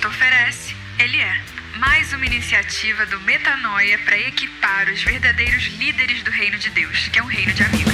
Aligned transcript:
Cristo 0.00 0.08
oferece, 0.08 0.74
Ele 0.98 1.18
é. 1.18 1.42
Mais 1.78 2.10
uma 2.14 2.24
iniciativa 2.24 3.04
do 3.04 3.20
Metanoia 3.20 3.98
para 3.98 4.18
equipar 4.18 4.88
os 4.88 5.02
verdadeiros 5.02 5.64
líderes 5.78 6.22
do 6.22 6.30
reino 6.30 6.58
de 6.58 6.70
Deus, 6.70 7.08
que 7.08 7.18
é 7.18 7.22
um 7.22 7.26
reino 7.26 7.52
de 7.52 7.62
amigos. 7.62 7.92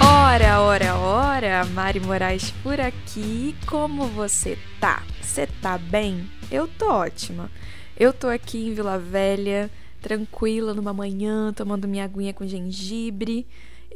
Ora, 0.00 0.60
ora, 0.60 0.94
ora, 0.94 1.64
Mari 1.66 2.00
Moraes 2.00 2.50
por 2.62 2.80
aqui. 2.80 3.54
Como 3.66 4.06
você 4.08 4.58
tá? 4.80 5.02
Você 5.20 5.46
tá 5.46 5.76
bem? 5.76 6.30
Eu 6.50 6.66
tô 6.66 6.90
ótima. 6.90 7.50
Eu 7.98 8.14
tô 8.14 8.28
aqui 8.28 8.68
em 8.68 8.74
Vila 8.74 8.98
Velha, 8.98 9.70
tranquila 10.00 10.72
numa 10.72 10.94
manhã, 10.94 11.52
tomando 11.52 11.86
minha 11.86 12.04
aguinha 12.04 12.32
com 12.32 12.46
gengibre. 12.46 13.46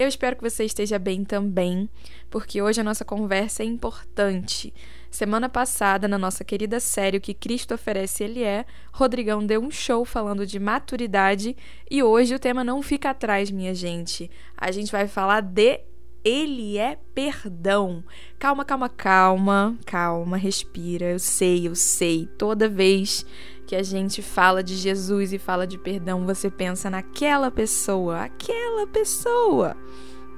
Eu 0.01 0.09
espero 0.09 0.35
que 0.35 0.43
você 0.43 0.65
esteja 0.65 0.99
bem 0.99 1.25
também, 1.25 1.87
porque 2.31 2.63
hoje 2.63 2.81
a 2.81 2.85
nossa 2.85 3.05
conversa 3.05 3.63
é 3.63 3.67
importante. 3.67 4.73
Semana 5.11 5.47
passada, 5.47 6.09
na 6.09 6.17
nossa 6.17 6.43
querida 6.43 6.81
série 6.81 7.19
O 7.19 7.21
que 7.21 7.35
Cristo 7.35 7.75
oferece 7.75 8.25
Ele 8.25 8.43
é, 8.43 8.65
Rodrigão 8.95 9.45
deu 9.45 9.61
um 9.61 9.71
show 9.71 10.03
falando 10.07 10.47
de 10.47 10.59
maturidade 10.59 11.55
e 11.91 12.03
hoje 12.03 12.35
o 12.35 12.39
tema 12.39 12.65
não 12.65 12.81
fica 12.81 13.11
atrás, 13.11 13.51
minha 13.51 13.75
gente. 13.75 14.31
A 14.57 14.71
gente 14.71 14.91
vai 14.91 15.07
falar 15.07 15.43
de 15.43 15.83
ele 16.25 16.77
é 16.77 16.99
perdão. 17.15 18.05
Calma, 18.39 18.65
calma, 18.65 18.89
calma, 18.89 19.79
calma, 19.87 20.37
respira. 20.37 21.07
Eu 21.07 21.19
sei, 21.19 21.67
eu 21.67 21.75
sei. 21.75 22.29
Toda 22.39 22.69
vez 22.69 23.25
que 23.67 23.75
a 23.75 23.83
gente 23.83 24.21
fala 24.21 24.63
de 24.63 24.77
Jesus 24.77 25.33
e 25.33 25.39
fala 25.39 25.67
de 25.67 25.79
perdão, 25.79 26.27
você 26.27 26.51
pensa 26.51 26.91
naquela 26.91 27.51
pessoa, 27.51 28.23
aquela 28.23 28.87
pessoa. 28.87 29.77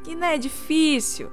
Que 0.05 0.14
não 0.14 0.28
é 0.28 0.38
difícil. 0.38 1.30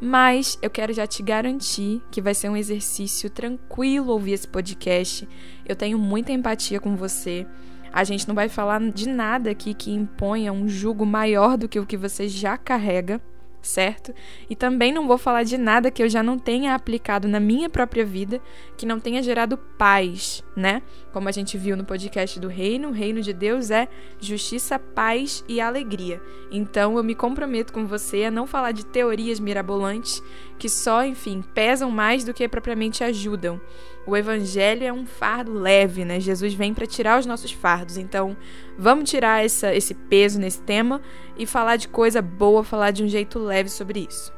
Mas 0.00 0.58
eu 0.60 0.70
quero 0.70 0.92
já 0.92 1.06
te 1.06 1.22
garantir 1.22 2.02
que 2.10 2.20
vai 2.20 2.34
ser 2.34 2.48
um 2.48 2.56
exercício 2.56 3.30
tranquilo 3.30 4.12
ouvir 4.12 4.32
esse 4.32 4.48
podcast. 4.48 5.28
Eu 5.66 5.76
tenho 5.76 5.98
muita 5.98 6.32
empatia 6.32 6.80
com 6.80 6.96
você. 6.96 7.46
A 7.92 8.04
gente 8.04 8.26
não 8.26 8.34
vai 8.34 8.48
falar 8.48 8.80
de 8.90 9.06
nada 9.06 9.50
aqui 9.50 9.74
que 9.74 9.92
imponha 9.92 10.50
um 10.52 10.66
jugo 10.66 11.04
maior 11.04 11.58
do 11.58 11.68
que 11.68 11.78
o 11.78 11.86
que 11.86 11.96
você 11.96 12.26
já 12.26 12.56
carrega 12.56 13.20
certo? 13.62 14.12
E 14.50 14.56
também 14.56 14.92
não 14.92 15.06
vou 15.06 15.16
falar 15.16 15.44
de 15.44 15.56
nada 15.56 15.90
que 15.90 16.02
eu 16.02 16.08
já 16.08 16.22
não 16.22 16.38
tenha 16.38 16.74
aplicado 16.74 17.28
na 17.28 17.38
minha 17.38 17.70
própria 17.70 18.04
vida, 18.04 18.40
que 18.76 18.84
não 18.84 18.98
tenha 18.98 19.22
gerado 19.22 19.56
paz, 19.56 20.42
né? 20.56 20.82
Como 21.12 21.28
a 21.28 21.32
gente 21.32 21.56
viu 21.56 21.76
no 21.76 21.84
podcast 21.84 22.40
do 22.40 22.48
Reino, 22.48 22.88
o 22.88 22.92
reino 22.92 23.22
de 23.22 23.32
Deus 23.32 23.70
é 23.70 23.88
justiça, 24.20 24.78
paz 24.78 25.44
e 25.48 25.60
alegria. 25.60 26.20
Então 26.50 26.96
eu 26.96 27.04
me 27.04 27.14
comprometo 27.14 27.72
com 27.72 27.86
você 27.86 28.24
a 28.24 28.30
não 28.30 28.46
falar 28.46 28.72
de 28.72 28.84
teorias 28.84 29.38
mirabolantes 29.38 30.22
que 30.58 30.68
só, 30.68 31.04
enfim, 31.04 31.42
pesam 31.54 31.90
mais 31.90 32.24
do 32.24 32.32
que 32.32 32.46
propriamente 32.48 33.02
ajudam. 33.02 33.60
O 34.06 34.16
evangelho 34.16 34.84
é 34.84 34.92
um 34.92 35.06
fardo 35.06 35.52
leve, 35.52 36.04
né? 36.04 36.18
Jesus 36.18 36.54
vem 36.54 36.74
para 36.74 36.86
tirar 36.86 37.20
os 37.20 37.26
nossos 37.26 37.52
fardos. 37.52 37.96
Então, 37.96 38.36
vamos 38.76 39.08
tirar 39.08 39.44
essa, 39.44 39.74
esse 39.74 39.94
peso 39.94 40.40
nesse 40.40 40.60
tema 40.60 41.00
e 41.36 41.46
falar 41.46 41.76
de 41.76 41.88
coisa 41.88 42.20
boa, 42.20 42.64
falar 42.64 42.90
de 42.90 43.04
um 43.04 43.08
jeito 43.08 43.38
leve 43.38 43.68
sobre 43.68 44.06
isso. 44.08 44.32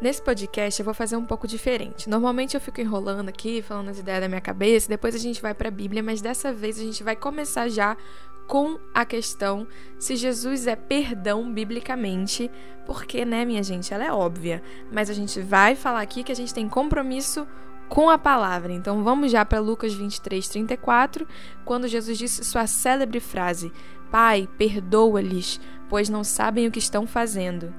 Nesse 0.00 0.20
podcast 0.20 0.80
eu 0.80 0.84
vou 0.84 0.94
fazer 0.94 1.16
um 1.16 1.24
pouco 1.24 1.46
diferente. 1.46 2.10
Normalmente 2.10 2.56
eu 2.56 2.60
fico 2.60 2.80
enrolando 2.80 3.28
aqui, 3.28 3.62
falando 3.62 3.88
as 3.88 3.98
ideias 4.00 4.20
da 4.20 4.28
minha 4.28 4.40
cabeça, 4.40 4.88
depois 4.88 5.14
a 5.14 5.18
gente 5.18 5.40
vai 5.40 5.54
para 5.54 5.68
a 5.68 5.70
Bíblia, 5.70 6.02
mas 6.02 6.20
dessa 6.20 6.52
vez 6.52 6.76
a 6.78 6.82
gente 6.82 7.04
vai 7.04 7.14
começar 7.14 7.68
já 7.68 7.96
com 8.48 8.78
a 8.92 9.04
questão 9.04 9.66
se 9.98 10.16
Jesus 10.16 10.66
é 10.66 10.74
perdão 10.74 11.52
biblicamente, 11.52 12.50
porque, 12.84 13.24
né, 13.24 13.44
minha 13.44 13.62
gente, 13.62 13.94
ela 13.94 14.04
é 14.04 14.12
óbvia, 14.12 14.60
mas 14.90 15.08
a 15.08 15.14
gente 15.14 15.40
vai 15.40 15.76
falar 15.76 16.00
aqui 16.00 16.24
que 16.24 16.32
a 16.32 16.36
gente 16.36 16.52
tem 16.52 16.68
compromisso 16.68 17.46
com 17.92 18.08
a 18.08 18.16
palavra. 18.16 18.72
Então 18.72 19.04
vamos 19.04 19.30
já 19.30 19.44
para 19.44 19.60
Lucas 19.60 19.92
23, 19.92 20.48
34, 20.48 21.28
quando 21.62 21.86
Jesus 21.86 22.16
disse 22.16 22.42
sua 22.42 22.66
célebre 22.66 23.20
frase: 23.20 23.70
Pai, 24.10 24.48
perdoa-lhes, 24.56 25.60
pois 25.90 26.08
não 26.08 26.24
sabem 26.24 26.66
o 26.66 26.70
que 26.70 26.78
estão 26.78 27.06
fazendo. 27.06 27.72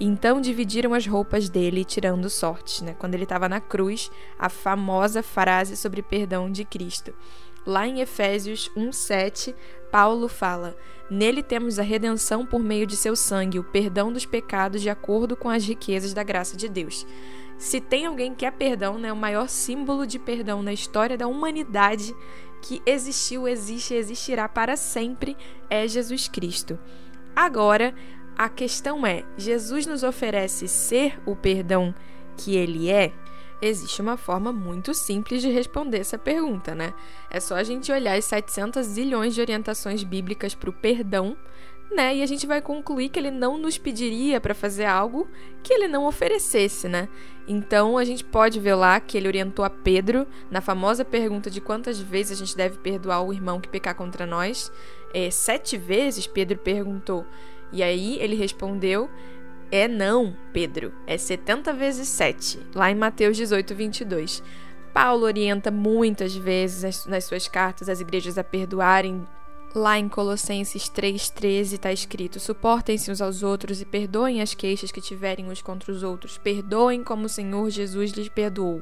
Então 0.00 0.40
dividiram 0.40 0.94
as 0.94 1.06
roupas 1.06 1.50
dele, 1.50 1.84
tirando 1.84 2.30
sortes, 2.30 2.80
né? 2.80 2.96
Quando 2.98 3.14
ele 3.14 3.24
estava 3.24 3.46
na 3.46 3.60
cruz, 3.60 4.10
a 4.38 4.48
famosa 4.48 5.22
frase 5.22 5.76
sobre 5.76 6.02
perdão 6.02 6.50
de 6.50 6.64
Cristo. 6.64 7.12
Lá 7.66 7.86
em 7.86 8.00
Efésios 8.00 8.70
1:7, 8.74 9.54
Paulo 9.92 10.26
fala: 10.26 10.74
Nele 11.10 11.42
temos 11.42 11.78
a 11.78 11.82
redenção 11.82 12.46
por 12.46 12.60
meio 12.60 12.86
de 12.86 12.96
seu 12.96 13.14
sangue, 13.14 13.58
o 13.58 13.64
perdão 13.64 14.10
dos 14.10 14.24
pecados 14.24 14.80
de 14.80 14.88
acordo 14.88 15.36
com 15.36 15.50
as 15.50 15.66
riquezas 15.66 16.14
da 16.14 16.22
graça 16.22 16.56
de 16.56 16.66
Deus. 16.66 17.06
Se 17.58 17.80
tem 17.80 18.06
alguém 18.06 18.34
que 18.34 18.44
é 18.44 18.50
perdão, 18.50 18.98
né, 18.98 19.12
o 19.12 19.16
maior 19.16 19.48
símbolo 19.48 20.06
de 20.06 20.18
perdão 20.18 20.62
na 20.62 20.72
história 20.72 21.16
da 21.16 21.26
humanidade 21.26 22.14
que 22.62 22.82
existiu, 22.86 23.46
existe 23.46 23.94
e 23.94 23.96
existirá 23.98 24.48
para 24.48 24.76
sempre 24.76 25.36
é 25.68 25.86
Jesus 25.86 26.28
Cristo. 26.28 26.78
Agora, 27.36 27.94
a 28.36 28.48
questão 28.48 29.06
é: 29.06 29.24
Jesus 29.36 29.86
nos 29.86 30.02
oferece 30.02 30.66
ser 30.66 31.20
o 31.26 31.36
perdão 31.36 31.94
que 32.36 32.56
ele 32.56 32.90
é? 32.90 33.12
Existe 33.62 34.02
uma 34.02 34.16
forma 34.16 34.52
muito 34.52 34.92
simples 34.92 35.40
de 35.40 35.48
responder 35.48 35.98
essa 35.98 36.18
pergunta, 36.18 36.74
né? 36.74 36.92
É 37.30 37.40
só 37.40 37.54
a 37.54 37.62
gente 37.62 37.90
olhar 37.92 38.16
as 38.16 38.24
700 38.26 38.84
zilhões 38.84 39.34
de 39.34 39.40
orientações 39.40 40.02
bíblicas 40.02 40.54
para 40.54 40.70
o 40.70 40.72
perdão 40.72 41.36
né? 41.90 42.16
E 42.16 42.22
a 42.22 42.26
gente 42.26 42.46
vai 42.46 42.60
concluir 42.60 43.08
que 43.08 43.18
ele 43.18 43.30
não 43.30 43.56
nos 43.56 43.78
pediria 43.78 44.40
para 44.40 44.54
fazer 44.54 44.84
algo 44.84 45.28
que 45.62 45.72
ele 45.72 45.88
não 45.88 46.06
oferecesse, 46.06 46.88
né? 46.88 47.08
Então 47.46 47.98
a 47.98 48.04
gente 48.04 48.24
pode 48.24 48.58
ver 48.58 48.74
lá 48.74 48.98
que 49.00 49.16
ele 49.16 49.28
orientou 49.28 49.64
a 49.64 49.70
Pedro 49.70 50.26
na 50.50 50.60
famosa 50.60 51.04
pergunta 51.04 51.50
de 51.50 51.60
quantas 51.60 52.00
vezes 52.00 52.32
a 52.32 52.44
gente 52.44 52.56
deve 52.56 52.78
perdoar 52.78 53.22
o 53.22 53.32
irmão 53.32 53.60
que 53.60 53.68
pecar 53.68 53.94
contra 53.94 54.26
nós. 54.26 54.72
É, 55.12 55.30
sete 55.30 55.76
vezes 55.76 56.26
Pedro 56.26 56.58
perguntou. 56.58 57.26
E 57.72 57.82
aí 57.82 58.18
ele 58.20 58.36
respondeu: 58.36 59.10
É 59.70 59.86
não, 59.86 60.36
Pedro, 60.52 60.92
é 61.06 61.18
70 61.18 61.72
vezes 61.72 62.08
7, 62.08 62.60
lá 62.74 62.90
em 62.90 62.94
Mateus 62.94 63.36
18, 63.36 63.74
22. 63.74 64.42
Paulo 64.92 65.24
orienta 65.24 65.72
muitas 65.72 66.36
vezes 66.36 67.04
nas 67.06 67.24
suas 67.24 67.48
cartas 67.48 67.88
as 67.88 68.00
igrejas 68.00 68.38
a 68.38 68.44
perdoarem 68.44 69.26
Lá 69.74 69.98
em 69.98 70.08
Colossenses 70.08 70.84
3,13 70.84 71.72
está 71.72 71.92
escrito: 71.92 72.38
Suportem-se 72.38 73.10
uns 73.10 73.20
aos 73.20 73.42
outros 73.42 73.80
e 73.80 73.84
perdoem 73.84 74.40
as 74.40 74.54
queixas 74.54 74.92
que 74.92 75.00
tiverem 75.00 75.50
uns 75.50 75.60
contra 75.60 75.90
os 75.90 76.04
outros. 76.04 76.38
Perdoem 76.38 77.02
como 77.02 77.26
o 77.26 77.28
Senhor 77.28 77.68
Jesus 77.70 78.12
lhes 78.12 78.28
perdoou. 78.28 78.80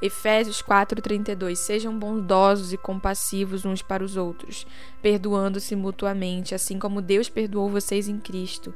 Efésios 0.00 0.62
4:32 0.62 1.58
Sejam 1.58 1.98
bondosos 1.98 2.72
e 2.72 2.76
compassivos 2.76 3.64
uns 3.64 3.82
para 3.82 4.04
os 4.04 4.16
outros, 4.16 4.68
perdoando-se 5.02 5.74
mutuamente, 5.74 6.54
assim 6.54 6.78
como 6.78 7.02
Deus 7.02 7.28
perdoou 7.28 7.68
vocês 7.68 8.08
em 8.08 8.20
Cristo. 8.20 8.72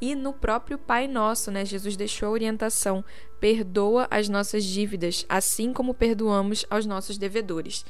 E 0.00 0.14
no 0.14 0.32
próprio 0.32 0.78
Pai 0.78 1.06
Nosso, 1.06 1.50
né, 1.50 1.64
Jesus 1.64 1.96
deixou 1.96 2.28
a 2.28 2.32
orientação: 2.32 3.04
perdoa 3.40 4.06
as 4.08 4.28
nossas 4.28 4.62
dívidas, 4.62 5.26
assim 5.28 5.72
como 5.72 5.94
perdoamos 5.94 6.64
aos 6.70 6.86
nossos 6.86 7.18
devedores. 7.18 7.84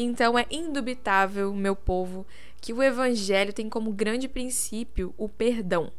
Então 0.00 0.38
é 0.38 0.46
indubitável, 0.48 1.52
meu 1.52 1.74
povo, 1.74 2.24
que 2.60 2.72
o 2.72 2.82
evangelho 2.82 3.52
tem 3.52 3.68
como 3.68 3.92
grande 3.92 4.28
princípio 4.28 5.14
o 5.16 5.28
perdão. 5.28 5.92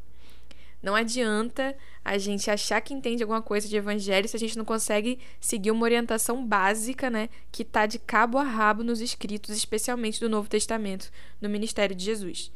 Não 0.82 0.96
adianta 0.96 1.76
a 2.06 2.18
gente 2.18 2.50
achar 2.50 2.80
que 2.80 2.94
entende 2.94 3.22
alguma 3.22 3.42
coisa 3.42 3.68
de 3.68 3.76
evangelho 3.76 4.28
se 4.30 4.36
a 4.38 4.40
gente 4.40 4.58
não 4.58 4.64
consegue 4.64 5.20
seguir 5.40 5.72
uma 5.72 5.84
orientação 5.84 6.46
básica, 6.46 7.10
né, 7.10 7.28
que 7.52 7.64
está 7.64 7.86
de 7.86 8.00
cabo 8.00 8.38
a 8.38 8.44
rabo 8.44 8.84
nos 8.84 9.02
escritos, 9.02 9.56
especialmente 9.56 10.20
do 10.22 10.30
Novo 10.30 10.48
Testamento, 10.48 11.12
no 11.42 11.50
ministério 11.50 11.96
de 11.96 12.06
Jesus. 12.06 12.50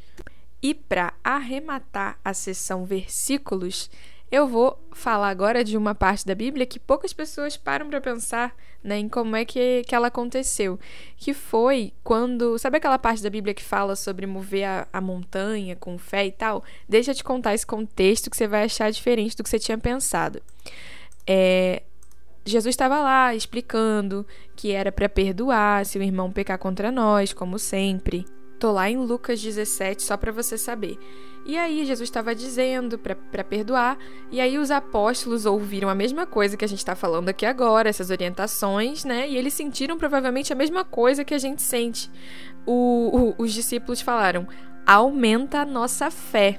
E 0.62 0.74
para 0.74 1.14
arrematar 1.22 2.18
a 2.24 2.34
sessão 2.34 2.86
versículos, 2.86 3.90
eu 4.34 4.48
vou 4.48 4.84
falar 4.92 5.30
agora 5.30 5.64
de 5.64 5.78
uma 5.78 5.94
parte 5.94 6.26
da 6.26 6.34
Bíblia 6.34 6.66
que 6.66 6.80
poucas 6.80 7.14
pessoas 7.14 7.56
param 7.56 7.88
para 7.88 8.02
pensar 8.02 8.56
né, 8.84 8.98
em 8.98 9.08
como 9.08 9.36
é 9.36 9.46
que, 9.46 9.84
que 9.84 9.94
ela 9.94 10.08
aconteceu. 10.08 10.80
Que 11.16 11.36
foi 11.36 11.94
quando. 12.04 12.58
Sabe 12.58 12.78
aquela 12.78 12.98
parte 12.98 13.22
da 13.22 13.30
Bíblia 13.30 13.54
que 13.54 13.62
fala 13.62 13.96
sobre 13.96 14.26
mover 14.26 14.64
a, 14.64 14.88
a 14.92 15.00
montanha 15.00 15.76
com 15.76 16.00
fé 16.00 16.26
e 16.26 16.32
tal? 16.32 16.64
Deixa 16.90 17.12
eu 17.12 17.16
te 17.16 17.24
contar 17.24 17.54
esse 17.54 17.64
contexto 17.64 18.28
que 18.28 18.36
você 18.36 18.48
vai 18.48 18.64
achar 18.64 18.92
diferente 18.92 19.38
do 19.38 19.44
que 19.44 19.50
você 19.52 19.60
tinha 19.60 19.78
pensado. 19.78 20.42
É, 21.28 21.84
Jesus 22.44 22.74
estava 22.74 23.02
lá 23.02 23.36
explicando 23.36 24.26
que 24.56 24.72
era 24.72 24.92
para 24.92 25.08
perdoar 25.08 25.86
se 25.86 26.00
o 26.00 26.02
irmão 26.02 26.32
pecar 26.32 26.58
contra 26.58 26.92
nós, 26.92 27.34
como 27.34 27.60
sempre. 27.60 28.26
Tô 28.64 28.72
lá 28.72 28.90
em 28.90 28.96
Lucas 28.96 29.42
17 29.42 30.02
só 30.02 30.16
para 30.16 30.32
você 30.32 30.58
saber. 30.58 30.98
E 31.46 31.58
aí 31.58 31.84
Jesus 31.84 32.08
estava 32.08 32.34
dizendo 32.34 32.98
para 32.98 33.44
perdoar, 33.44 33.98
e 34.32 34.40
aí 34.40 34.58
os 34.58 34.72
apóstolos 34.72 35.46
ouviram 35.46 35.90
a 35.90 35.94
mesma 35.94 36.26
coisa 36.26 36.56
que 36.56 36.64
a 36.64 36.68
gente 36.70 36.78
está 36.78 36.96
falando 36.96 37.28
aqui 37.28 37.46
agora, 37.46 37.90
essas 37.90 38.10
orientações, 38.10 39.04
né? 39.04 39.28
E 39.28 39.36
eles 39.36 39.54
sentiram 39.54 39.98
provavelmente 39.98 40.54
a 40.54 40.56
mesma 40.56 40.86
coisa 40.86 41.26
que 41.26 41.34
a 41.34 41.38
gente 41.38 41.62
sente. 41.62 42.10
O, 42.66 43.34
o, 43.38 43.44
os 43.44 43.52
discípulos 43.52 44.00
falaram: 44.00 44.48
aumenta 44.88 45.60
a 45.60 45.66
nossa 45.66 46.10
fé. 46.10 46.58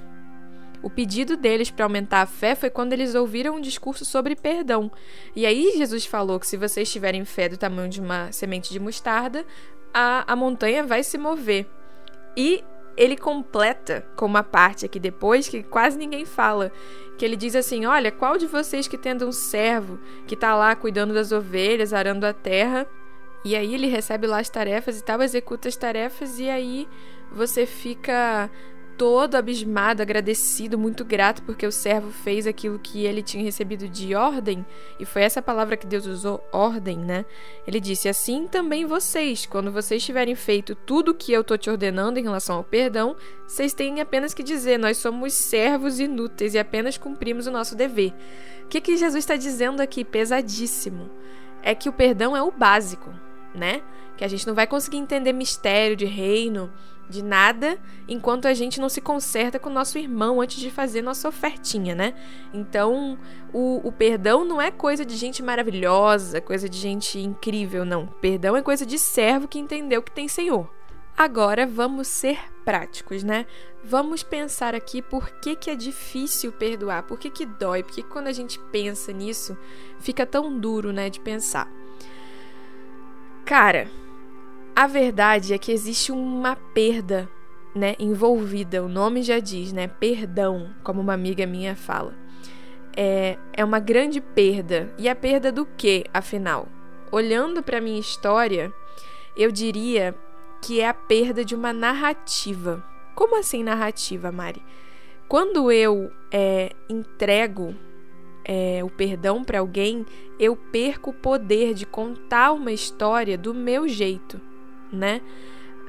O 0.83 0.91
pedido 0.91 1.39
deles 1.39 1.71
para 1.71 1.87
aumentar 1.87 2.21
a 2.21 2.27
fé 2.27 2.55
foi 2.55 2.69
quando 2.69 2.93
eles 2.93 3.15
ouviram 3.15 3.56
um 3.56 3.62
discurso 3.62 4.05
sobre 4.05 4.37
perdão. 4.37 4.93
E 5.35 5.47
aí 5.47 5.73
Jesus 5.79 6.05
falou 6.05 6.39
que 6.39 6.47
se 6.47 6.59
vocês 6.59 6.93
tiverem 6.93 7.25
fé 7.25 7.49
do 7.49 7.56
tamanho 7.56 7.89
de 7.89 8.03
uma 8.03 8.31
semente 8.31 8.71
de 8.71 8.79
mostarda, 8.79 9.43
a, 9.95 10.31
a 10.31 10.37
montanha 10.37 10.83
vai 10.83 11.03
se 11.03 11.17
mover. 11.17 11.67
E 12.36 12.62
ele 12.96 13.16
completa 13.16 14.06
com 14.16 14.26
uma 14.26 14.42
parte 14.42 14.86
aqui 14.86 15.00
depois 15.00 15.48
que 15.48 15.62
quase 15.62 15.98
ninguém 15.98 16.25
fala, 16.25 16.70
que 17.19 17.25
ele 17.25 17.36
diz 17.36 17.56
assim: 17.56 17.86
"Olha, 17.86 18.10
qual 18.12 18.36
de 18.36 18.46
vocês 18.46 18.86
que 18.86 18.98
tendo 18.98 19.26
um 19.26 19.32
servo 19.32 19.98
que 20.26 20.34
está 20.34 20.54
lá 20.54 20.75
cuidando 20.76 21.14
das 21.14 21.32
ovelhas, 21.32 21.92
arando 21.92 22.25
a 22.25 22.32
terra, 22.32 22.86
e 23.44 23.54
aí 23.54 23.75
ele 23.75 23.88
recebe 23.88 24.26
lá 24.26 24.38
as 24.38 24.48
tarefas 24.48 24.98
e 24.98 25.04
tal, 25.04 25.20
executa 25.22 25.69
as 25.69 25.76
tarefas 25.76 26.38
e 26.38 26.48
aí 26.48 26.88
você 27.31 27.66
fica 27.66 28.50
todo 28.96 29.35
abismado, 29.35 30.02
agradecido, 30.02 30.79
muito 30.79 31.05
grato 31.05 31.43
porque 31.43 31.67
o 31.67 31.73
servo 31.73 32.11
fez 32.11 32.46
aquilo 32.46 32.79
que 32.79 33.05
ele 33.05 33.23
tinha 33.23 33.43
recebido 33.43 33.88
de 33.88 34.14
ordem, 34.14 34.64
e 34.99 35.05
foi 35.05 35.23
essa 35.23 35.43
palavra 35.43 35.76
que 35.76 35.87
Deus 35.87 36.06
usou, 36.06 36.43
ordem, 36.52 36.99
né? 36.99 37.25
Ele 37.67 37.81
disse: 37.81 38.08
Assim 38.08 38.46
também 38.46 38.85
vocês, 38.85 39.46
quando 39.46 39.73
vocês 39.73 40.05
tiverem 40.05 40.35
feito 40.35 40.75
tudo 40.75 41.11
o 41.11 41.14
que 41.14 41.32
eu 41.32 41.41
estou 41.41 41.58
te 41.58 41.70
ordenando 41.70 42.19
em 42.19 42.23
relação 42.23 42.56
ao 42.56 42.64
perdão, 42.64 43.17
vocês 43.46 43.75
têm 43.75 44.00
apenas 44.00 44.32
que 44.32 44.43
dizer: 44.43 44.79
Nós 44.79 44.99
somos 44.99 45.35
servos 45.35 45.99
inúteis 45.99 46.55
e 46.55 46.58
apenas 46.58 46.96
cumprimos 46.96 47.46
o 47.46 47.52
nosso 47.52 47.76
dever. 47.76 48.12
O 48.64 48.69
que, 48.69 48.81
que 48.81 48.96
Jesus 48.96 49.23
está 49.23 49.37
dizendo 49.37 49.81
aqui, 49.81 50.05
pesadíssimo? 50.05 51.11
É 51.62 51.75
que 51.75 51.88
o 51.88 51.93
perdão 51.93 52.37
é 52.37 52.43
o 52.43 52.50
básico, 52.50 53.12
né? 53.55 53.82
Que 54.17 54.25
a 54.25 54.29
gente 54.29 54.46
não 54.46 54.55
vai 54.55 54.67
conseguir 54.67 54.99
entender 54.99 55.32
mistério 55.32 55.96
de 55.96 56.05
reino 56.05 56.70
de 57.09 57.23
nada 57.23 57.79
enquanto 58.09 58.47
a 58.47 58.55
gente 58.55 58.81
não 58.81 58.89
se 58.89 59.01
conserta 59.01 59.59
com 59.59 59.69
nosso 59.69 59.99
irmão 59.99 60.41
antes 60.41 60.59
de 60.59 60.71
fazer 60.71 61.03
nossa 61.03 61.29
ofertinha, 61.29 61.95
né? 61.95 62.15
Então, 62.53 63.19
o, 63.53 63.87
o, 63.87 63.93
perdão 63.93 64.45
não 64.45 64.61
é 64.61 64.71
coisa 64.71 65.05
de 65.05 65.17
gente 65.17 65.43
maravilhosa, 65.43 66.41
coisa 66.41 66.69
de 66.69 66.79
gente 66.79 67.19
incrível, 67.19 67.85
não. 67.85 68.06
Perdão 68.06 68.56
é 68.56 68.62
coisa 68.62 68.87
de 68.87 68.99
servo 68.99 69.49
que 69.49 69.59
entendeu 69.59 70.03
que 70.03 70.12
tem 70.12 70.29
Senhor. 70.29 70.69
Agora 71.17 71.65
vamos 71.65 72.09
ser 72.09 72.39
práticos, 72.65 73.23
né? 73.23 73.47
Vamos 73.85 74.23
pensar 74.23 74.75
aqui 74.75 75.01
por 75.01 75.31
que, 75.39 75.55
que 75.55 75.71
é 75.71 75.77
difícil 75.77 76.51
perdoar, 76.51 77.05
por 77.05 77.19
que, 77.19 77.31
que 77.31 77.47
dói, 77.47 77.85
porque 77.85 78.03
quando 78.03 78.27
a 78.27 78.33
gente 78.33 78.59
pensa 78.73 79.12
nisso, 79.12 79.56
fica 80.01 80.27
tão 80.27 80.59
duro, 80.59 80.93
né, 80.93 81.09
de 81.09 81.21
pensar. 81.21 81.71
Cara, 83.45 83.89
a 84.75 84.88
verdade 84.88 85.55
é 85.55 85.59
que 85.59 85.71
existe 85.71 86.11
uma 86.11 86.56
perda, 86.56 87.29
né, 87.75 87.94
envolvida. 87.99 88.82
O 88.82 88.88
nome 88.88 89.23
já 89.23 89.38
diz, 89.38 89.73
né, 89.73 89.87
perdão, 89.87 90.71
como 90.82 91.00
uma 91.00 91.15
amiga 91.15 91.47
minha 91.47 91.76
fala. 91.76 92.12
É, 92.97 93.38
é 93.53 93.65
uma 93.65 93.79
grande 93.79 94.21
perda. 94.21 94.93
E 94.99 95.09
a 95.09 95.15
perda 95.15 95.53
do 95.53 95.65
quê, 95.65 96.05
afinal? 96.12 96.67
Olhando 97.12 97.62
para 97.62 97.81
minha 97.81 98.00
história, 98.00 98.73
eu 99.37 99.53
diria 99.53 100.12
que 100.61 100.81
é 100.81 100.88
a 100.88 100.94
perda 100.94 101.44
de 101.44 101.55
uma 101.55 101.73
narrativa. 101.73 102.82
Como 103.15 103.38
assim 103.38 103.62
narrativa, 103.62 104.32
Mari? 104.32 104.62
Quando 105.29 105.70
eu 105.70 106.11
é, 106.32 106.73
entrego 106.88 107.77
é, 108.44 108.82
o 108.82 108.91
perdão 108.91 109.44
para 109.44 109.61
alguém, 109.61 110.05
eu 110.38 110.56
perco 110.56 111.11
o 111.11 111.15
poder 111.15 111.75
de 111.75 111.87
contar 111.87 112.53
uma 112.53 112.73
história 112.73 113.38
do 113.38 113.55
meu 113.55 113.87
jeito 113.88 114.41
né? 114.92 115.20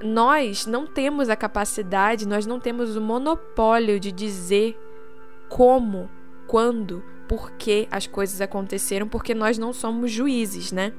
Nós 0.01 0.65
não 0.65 0.86
temos 0.86 1.30
a 1.30 1.36
capacidade, 1.36 2.27
nós 2.27 2.45
não 2.45 2.59
temos 2.59 2.95
o 2.95 3.01
monopólio 3.01 4.00
de 4.00 4.12
dizer 4.12 4.77
como, 5.47 6.09
quando, 6.47 7.03
por 7.27 7.51
que 7.51 7.88
as 7.89 8.06
coisas 8.06 8.42
aconteceram, 8.42 9.07
porque 9.07 9.33
nós 9.33 9.57
não 9.57 9.71
somos 9.71 10.12
juízes, 10.12 10.71
né? 10.71 10.94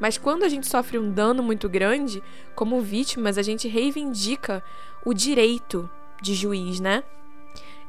Mas 0.00 0.16
quando 0.16 0.44
a 0.44 0.48
gente 0.48 0.66
sofre 0.66 0.98
um 0.98 1.10
dano 1.10 1.42
muito 1.42 1.68
grande, 1.68 2.22
como 2.54 2.80
vítimas, 2.80 3.36
a 3.36 3.42
gente 3.42 3.68
reivindica 3.68 4.62
o 5.04 5.12
direito 5.12 5.90
de 6.22 6.34
juiz, 6.34 6.80
né? 6.80 7.02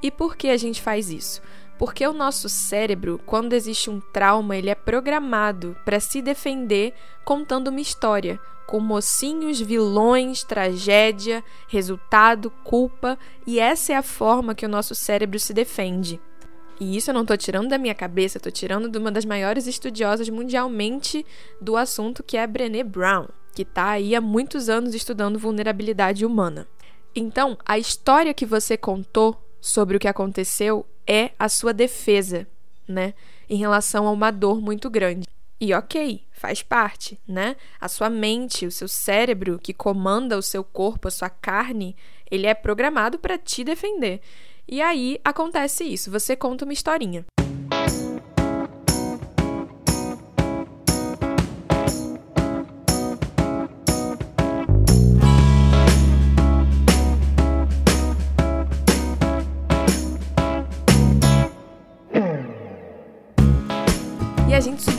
E 0.02 0.10
por 0.10 0.36
que 0.36 0.50
a 0.50 0.58
gente 0.58 0.82
faz 0.82 1.10
isso? 1.10 1.42
Porque 1.80 2.06
o 2.06 2.12
nosso 2.12 2.50
cérebro, 2.50 3.22
quando 3.26 3.54
existe 3.54 3.90
um 3.90 4.02
trauma, 4.02 4.58
ele 4.58 4.70
é 4.70 4.76
programado 4.76 5.78
para 5.86 6.02
se 6.02 6.22
defender 6.22 6.94
contando 7.24 7.70
uma 7.70 7.80
história, 7.80 8.38
com 8.68 8.82
mocinhos, 8.82 9.62
vilões, 9.62 10.44
tragédia, 10.44 11.42
resultado, 11.70 12.52
culpa, 12.66 13.18
e 13.48 13.62
essa 13.62 13.94
é 13.94 13.96
a 13.96 14.04
forma 14.04 14.54
que 14.54 14.66
o 14.66 14.70
nosso 14.70 14.94
cérebro 14.94 15.40
se 15.40 15.54
defende. 15.54 16.20
E 16.82 16.98
isso 16.98 17.12
eu 17.12 17.14
não 17.14 17.22
estou 17.22 17.38
tirando 17.38 17.70
da 17.70 17.78
minha 17.78 17.96
cabeça, 17.96 18.38
estou 18.38 18.52
tirando 18.52 18.90
de 18.90 18.98
uma 18.98 19.12
das 19.12 19.24
maiores 19.24 19.66
estudiosas 19.66 20.28
mundialmente 20.28 21.26
do 21.62 21.78
assunto, 21.78 22.22
que 22.22 22.36
é 22.36 22.44
a 22.44 22.48
Brené 22.48 22.84
Brown, 22.84 23.28
que 23.56 23.62
está 23.62 23.92
aí 23.92 24.14
há 24.16 24.22
muitos 24.22 24.68
anos 24.68 24.94
estudando 24.94 25.40
vulnerabilidade 25.40 26.26
humana. 26.26 26.68
Então, 27.16 27.58
a 27.66 27.80
história 27.80 28.34
que 28.34 28.46
você 28.46 28.76
contou 28.76 29.42
sobre 29.62 29.96
o 29.96 30.00
que 30.00 30.08
aconteceu 30.08 30.86
é 31.10 31.32
a 31.40 31.50
sua 31.50 31.74
defesa, 31.74 32.48
né, 32.88 33.16
em 33.50 33.58
relação 33.58 34.08
a 34.08 34.12
uma 34.12 34.30
dor 34.30 34.62
muito 34.62 34.90
grande. 34.90 35.28
E 35.60 35.74
ok, 35.74 36.22
faz 36.32 36.64
parte, 36.64 37.20
né? 37.28 37.58
A 37.82 37.90
sua 37.90 38.10
mente, 38.10 38.66
o 38.66 38.72
seu 38.72 38.88
cérebro 38.88 39.60
que 39.60 39.74
comanda 39.74 40.38
o 40.38 40.42
seu 40.42 40.64
corpo, 40.64 41.10
a 41.10 41.12
sua 41.12 41.30
carne, 41.30 41.98
ele 42.32 42.48
é 42.48 42.54
programado 42.54 43.20
para 43.20 43.38
te 43.38 43.62
defender. 43.62 44.22
E 44.66 44.82
aí 44.82 45.20
acontece 45.22 45.84
isso, 45.84 46.10
você 46.10 46.34
conta 46.36 46.64
uma 46.64 46.72
historinha. 46.72 47.26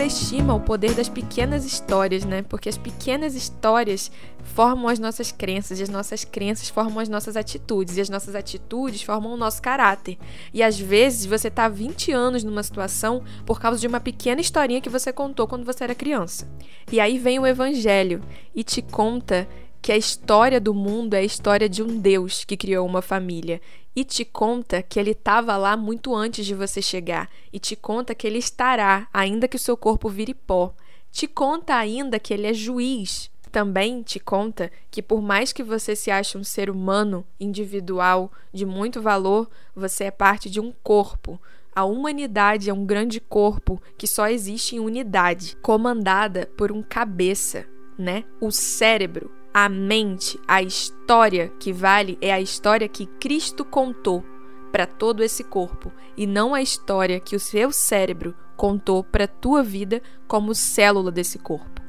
Subestima 0.01 0.55
o 0.55 0.61
poder 0.61 0.95
das 0.95 1.11
pequenas 1.11 1.63
histórias, 1.67 2.25
né? 2.25 2.41
Porque 2.41 2.71
as 2.71 2.79
pequenas 2.79 3.35
histórias 3.35 4.11
formam 4.43 4.89
as 4.89 4.99
nossas 4.99 5.31
crenças, 5.31 5.79
e 5.79 5.83
as 5.83 5.91
nossas 5.91 6.25
crenças 6.25 6.71
formam 6.71 7.01
as 7.01 7.09
nossas 7.09 7.37
atitudes, 7.37 7.99
e 7.99 8.01
as 8.01 8.09
nossas 8.09 8.35
atitudes 8.35 9.03
formam 9.03 9.35
o 9.35 9.37
nosso 9.37 9.61
caráter. 9.61 10.17
E 10.55 10.63
às 10.63 10.81
vezes 10.81 11.27
você 11.27 11.51
tá 11.51 11.69
20 11.69 12.13
anos 12.13 12.43
numa 12.43 12.63
situação 12.63 13.23
por 13.45 13.61
causa 13.61 13.79
de 13.79 13.87
uma 13.87 14.01
pequena 14.01 14.41
historinha 14.41 14.81
que 14.81 14.89
você 14.89 15.13
contou 15.13 15.47
quando 15.47 15.67
você 15.67 15.85
era 15.85 15.95
criança. 15.95 16.51
E 16.91 16.99
aí 16.99 17.19
vem 17.19 17.39
o 17.39 17.47
evangelho 17.47 18.23
e 18.55 18.65
te 18.65 18.81
conta 18.81 19.47
que 19.83 19.93
a 19.93 19.97
história 19.97 20.61
do 20.61 20.75
mundo 20.75 21.15
é 21.15 21.19
a 21.19 21.25
história 21.25 21.69
de 21.69 21.83
um 21.83 21.99
Deus 21.99 22.45
que 22.45 22.57
criou 22.57 22.87
uma 22.87 23.01
família 23.01 23.61
e 23.95 24.05
te 24.05 24.25
conta 24.25 24.83
que 24.83 25.01
ele 25.01 25.13
estava 25.13 25.57
lá 25.57 25.77
muito 25.77 26.15
antes 26.15 26.45
de 26.45 26.55
você 26.55 26.83
chegar 26.83 27.29
e 27.53 27.59
te 27.59 27.75
conta 27.75 28.15
que 28.15 28.27
ele 28.27 28.39
estará, 28.39 29.09
ainda 29.13 29.49
que 29.49 29.57
o 29.57 29.61
seu 29.61 29.77
corpo 29.77 30.09
vire 30.09 30.35
pó. 30.35 30.75
Te 31.11 31.27
conta 31.27 31.75
ainda 31.75 32.19
que 32.19 32.33
ele 32.33 32.47
é 32.47 32.55
juiz. 32.55 33.31
Também 33.51 34.03
te 34.03 34.21
conta 34.21 34.71
que 34.91 35.03
por 35.03 35.21
mais 35.21 35.53
que 35.53 35.63
você 35.65 35.97
se 35.97 36.09
ache 36.09 36.39
um 36.39 36.45
ser 36.45 36.71
humano 36.71 37.27
individual 37.41 38.31
de 38.53 38.65
muito 38.65 39.03
valor, 39.03 39.51
você 39.75 40.05
é 40.05 40.11
parte 40.11 40.49
de 40.49 40.61
um 40.61 40.73
corpo. 40.85 41.41
A 41.75 41.85
humanidade 41.85 42.71
é 42.71 42.73
um 42.73 42.85
grande 42.85 43.19
corpo 43.19 43.83
que 43.99 44.07
só 44.07 44.29
existe 44.29 44.77
em 44.77 44.81
unidade, 44.81 45.57
comandada 45.63 46.49
por 46.57 46.71
um 46.71 46.81
cabeça, 46.81 47.67
né? 47.99 48.25
O 48.41 48.53
cérebro, 48.53 49.40
a 49.53 49.69
mente, 49.69 50.41
a 50.47 50.63
história 50.63 51.53
que 51.59 51.73
vale 51.73 52.17
é 52.21 52.33
a 52.33 52.41
história 52.41 52.89
que 52.89 53.07
Cristo 53.07 53.65
contou 53.65 54.25
para 54.71 54.87
todo 54.87 55.23
esse 55.23 55.43
corpo 55.43 55.93
e 56.17 56.27
não 56.27 56.55
a 56.55 56.63
história 56.63 57.19
que 57.19 57.35
o 57.35 57.41
seu 57.41 57.73
cérebro 57.73 58.35
contou 58.57 59.03
para 59.03 59.27
tua 59.27 59.63
vida 59.63 60.01
como 60.29 60.55
célula 60.55 61.11
desse 61.11 61.39
corpo. 61.39 61.81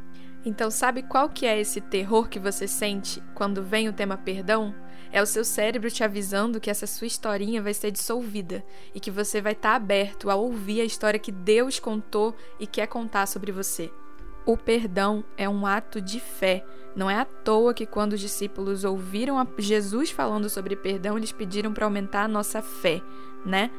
Então, 0.43 0.71
sabe 0.71 1.03
qual 1.03 1.29
que 1.29 1.45
é 1.45 1.59
esse 1.59 1.79
terror 1.79 2.27
que 2.27 2.39
você 2.39 2.67
sente 2.67 3.21
quando 3.35 3.61
vem 3.61 3.87
o 3.87 3.93
tema 3.93 4.17
perdão? 4.17 4.73
É 5.11 5.21
o 5.21 5.25
seu 5.25 5.43
cérebro 5.45 5.91
te 5.91 6.03
avisando 6.03 6.59
que 6.59 6.69
essa 6.69 6.87
sua 6.87 7.05
historinha 7.05 7.61
vai 7.61 7.75
ser 7.75 7.91
dissolvida 7.91 8.63
e 8.95 8.99
que 8.99 9.11
você 9.11 9.39
vai 9.39 9.51
estar 9.51 9.71
tá 9.71 9.75
aberto 9.75 10.31
a 10.31 10.35
ouvir 10.35 10.81
a 10.81 10.85
história 10.85 11.19
que 11.19 11.31
Deus 11.31 11.79
contou 11.79 12.35
e 12.59 12.65
quer 12.65 12.87
contar 12.87 13.27
sobre 13.27 13.51
você. 13.51 13.91
O 14.45 14.57
perdão 14.57 15.23
é 15.37 15.47
um 15.47 15.65
ato 15.65 16.01
de 16.01 16.19
fé. 16.19 16.65
Não 16.95 17.09
é 17.09 17.15
à 17.15 17.25
toa 17.25 17.73
que, 17.73 17.85
quando 17.85 18.13
os 18.13 18.19
discípulos 18.19 18.83
ouviram 18.83 19.47
Jesus 19.57 20.11
falando 20.11 20.49
sobre 20.49 20.75
perdão, 20.75 21.17
eles 21.17 21.31
pediram 21.31 21.73
para 21.73 21.85
aumentar 21.85 22.23
a 22.23 22.27
nossa 22.27 22.61
fé, 22.61 23.01
né? 23.45 23.71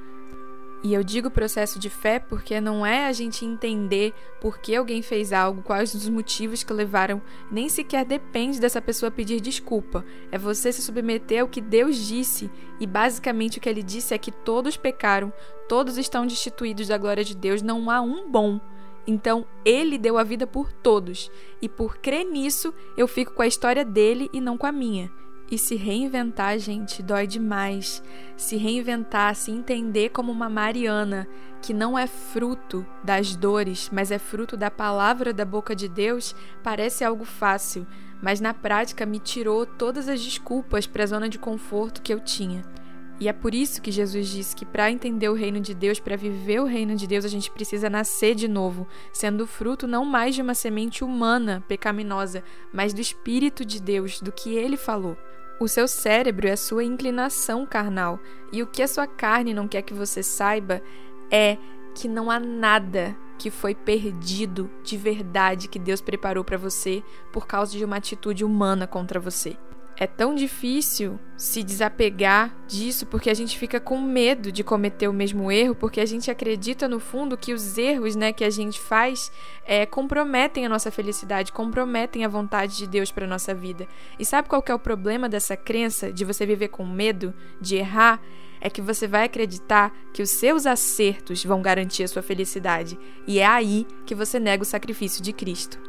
E 0.85 0.95
eu 0.95 1.05
digo 1.05 1.31
processo 1.31 1.79
de 1.79 1.89
fé 1.89 2.19
porque 2.19 2.61
não 2.61 2.85
é 2.85 3.07
a 3.07 3.13
gente 3.13 3.45
entender 3.45 4.13
por 4.41 4.59
que 4.59 4.75
alguém 4.75 5.01
fez 5.01 5.33
algo, 5.33 5.63
quais 5.63 5.95
os 5.95 6.09
motivos 6.09 6.65
que 6.65 6.73
levaram, 6.73 7.23
nem 7.53 7.69
sequer 7.69 8.05
depende 8.05 8.61
dessa 8.61 8.83
pessoa 8.83 9.09
pedir 9.09 9.41
desculpa. 9.41 10.05
É 10.33 10.37
você 10.37 10.73
se 10.73 10.83
submeter 10.83 11.43
ao 11.43 11.49
que 11.49 11.61
Deus 11.61 11.97
disse, 11.97 12.51
e 12.81 12.87
basicamente 12.87 13.59
o 13.59 13.61
que 13.61 13.69
ele 13.69 13.83
disse 13.83 14.13
é 14.13 14.19
que 14.19 14.33
todos 14.33 14.77
pecaram, 14.77 15.33
todos 15.69 15.97
estão 15.97 16.27
destituídos 16.27 16.89
da 16.89 16.99
glória 16.99 17.23
de 17.23 17.37
Deus, 17.37 17.63
não 17.63 17.89
há 17.89 18.01
um 18.01 18.29
bom. 18.29 18.61
Então, 19.07 19.45
ele 19.65 19.99
deu 19.99 20.17
a 20.17 20.23
vida 20.23 20.47
por 20.47 20.73
todos, 20.73 21.31
e 21.61 21.69
por 21.69 21.99
crer 21.99 22.25
nisso, 22.25 22.73
eu 22.97 23.09
fico 23.09 23.33
com 23.33 23.43
a 23.43 23.47
história 23.47 23.85
dele 23.85 24.31
e 24.33 24.41
não 24.41 24.57
com 24.57 24.67
a 24.67 24.73
minha. 24.73 25.11
E 25.51 25.59
se 25.59 25.75
reinventar, 25.75 26.59
gente, 26.59 27.03
dói 27.03 27.27
demais. 27.27 28.03
Se 28.37 28.57
reinventar, 28.57 29.35
se 29.35 29.51
entender 29.51 30.09
como 30.09 30.33
uma 30.33 30.49
Mariana, 30.49 31.29
que 31.61 31.75
não 31.75 31.99
é 31.99 32.07
fruto 32.07 32.87
das 33.05 33.37
dores, 33.37 33.91
mas 33.93 34.11
é 34.11 34.19
fruto 34.19 34.57
da 34.57 34.71
palavra 34.71 35.33
da 35.33 35.45
boca 35.45 35.77
de 35.77 35.89
Deus, 35.89 36.35
parece 36.63 37.05
algo 37.05 37.25
fácil, 37.25 37.87
mas 38.23 38.41
na 38.41 38.55
prática 38.55 39.05
me 39.05 39.19
tirou 39.19 39.67
todas 39.67 40.09
as 40.09 40.23
desculpas 40.23 40.87
para 40.87 41.05
a 41.05 41.07
zona 41.07 41.29
de 41.29 41.39
conforto 41.39 42.01
que 42.01 42.15
eu 42.15 42.21
tinha. 42.21 42.65
E 43.23 43.29
é 43.29 43.33
por 43.33 43.55
isso 43.55 43.81
que 43.81 43.93
Jesus 43.93 44.27
disse 44.27 44.57
que 44.57 44.67
para 44.67 44.91
entender 44.91 45.29
o 45.29 45.35
reino 45.35 45.61
de 45.61 45.75
Deus, 45.75 46.01
para 46.01 46.17
viver 46.17 46.61
o 46.61 46.65
reino 46.65 46.97
de 46.97 47.07
Deus, 47.07 47.25
a 47.25 47.29
gente 47.29 47.53
precisa 47.53 47.89
nascer 47.89 48.35
de 48.35 48.49
novo, 48.49 48.85
sendo 49.13 49.47
fruto 49.47 49.87
não 49.87 50.05
mais 50.05 50.35
de 50.35 50.43
uma 50.43 50.55
semente 50.55 51.05
humana, 51.05 51.63
pecaminosa, 51.69 52.43
mas 52.73 52.93
do 52.93 53.01
Espírito 53.01 53.65
de 53.65 53.81
Deus, 53.81 54.21
do 54.21 54.33
que 54.33 54.57
ele 54.57 54.77
falou. 54.77 55.17
O 55.61 55.69
seu 55.69 55.87
cérebro 55.87 56.49
é 56.49 56.51
a 56.51 56.57
sua 56.57 56.83
inclinação 56.83 57.65
carnal, 57.65 58.19
e 58.53 58.61
o 58.61 58.67
que 58.67 58.83
a 58.83 58.89
sua 58.89 59.07
carne 59.07 59.55
não 59.55 59.69
quer 59.69 59.83
que 59.83 59.95
você 59.95 60.21
saiba 60.21 60.83
é 61.31 61.59
que 61.95 62.09
não 62.09 62.29
há 62.29 62.41
nada 62.41 63.17
que 63.39 63.53
foi 63.53 63.73
perdido 63.73 64.69
de 64.83 64.97
verdade 64.97 65.69
que 65.69 65.79
Deus 65.79 66.01
preparou 66.01 66.43
para 66.43 66.59
você 66.59 67.05
por 67.33 67.47
causa 67.47 67.79
de 67.79 67.85
uma 67.85 67.99
atitude 67.99 68.45
humana 68.45 68.85
contra 68.85 69.21
você 69.21 69.57
é 69.97 70.07
tão 70.07 70.35
difícil 70.35 71.19
se 71.37 71.63
desapegar 71.63 72.55
disso 72.67 73.07
porque 73.07 73.29
a 73.29 73.35
gente 73.35 73.59
fica 73.59 73.79
com 73.79 74.01
medo 74.01 74.51
de 74.51 74.65
cometer 74.65 75.09
o 75.09 75.13
mesmo 75.13 75.51
erro, 75.51 75.75
porque 75.75 76.01
a 76.01 76.07
gente 76.07 76.31
acredita 76.31 76.89
no 76.89 76.99
fundo 76.99 77.37
que 77.37 77.53
os 77.53 77.77
erros 77.77 78.17
né, 78.17 78.33
que 78.33 78.45
a 78.45 78.51
gente 78.51 78.81
faz 78.81 79.31
é, 79.65 79.85
comprometem 79.85 80.65
a 80.65 80.69
nossa 80.69 80.91
felicidade, 80.91 81.53
comprometem 81.53 82.25
a 82.25 82.29
vontade 82.29 82.77
de 82.77 82.87
Deus 82.87 83.11
para 83.11 83.27
nossa 83.27 83.55
vida. 83.55 83.87
E 84.19 84.25
sabe 84.25 84.49
qual 84.49 84.65
é 84.67 84.75
o 84.75 84.79
problema 84.79 85.29
dessa 85.29 85.57
crença 85.57 86.13
de 86.13 86.25
você 86.25 86.47
viver 86.47 86.69
com 86.69 86.87
medo 86.87 87.35
de 87.61 87.77
errar? 87.77 88.21
É 88.61 88.71
que 88.71 88.81
você 88.81 89.09
vai 89.09 89.25
acreditar 89.25 89.93
que 90.13 90.23
os 90.23 90.31
seus 90.31 90.67
acertos 90.67 91.45
vão 91.45 91.61
garantir 91.61 92.05
a 92.05 92.09
sua 92.09 92.23
felicidade. 92.23 92.97
E 93.27 93.41
é 93.41 93.47
aí 93.47 93.87
que 94.07 94.15
você 94.15 94.39
nega 94.39 94.63
o 94.63 94.67
sacrifício 94.67 95.21
de 95.21 95.33
Cristo. 95.33 95.81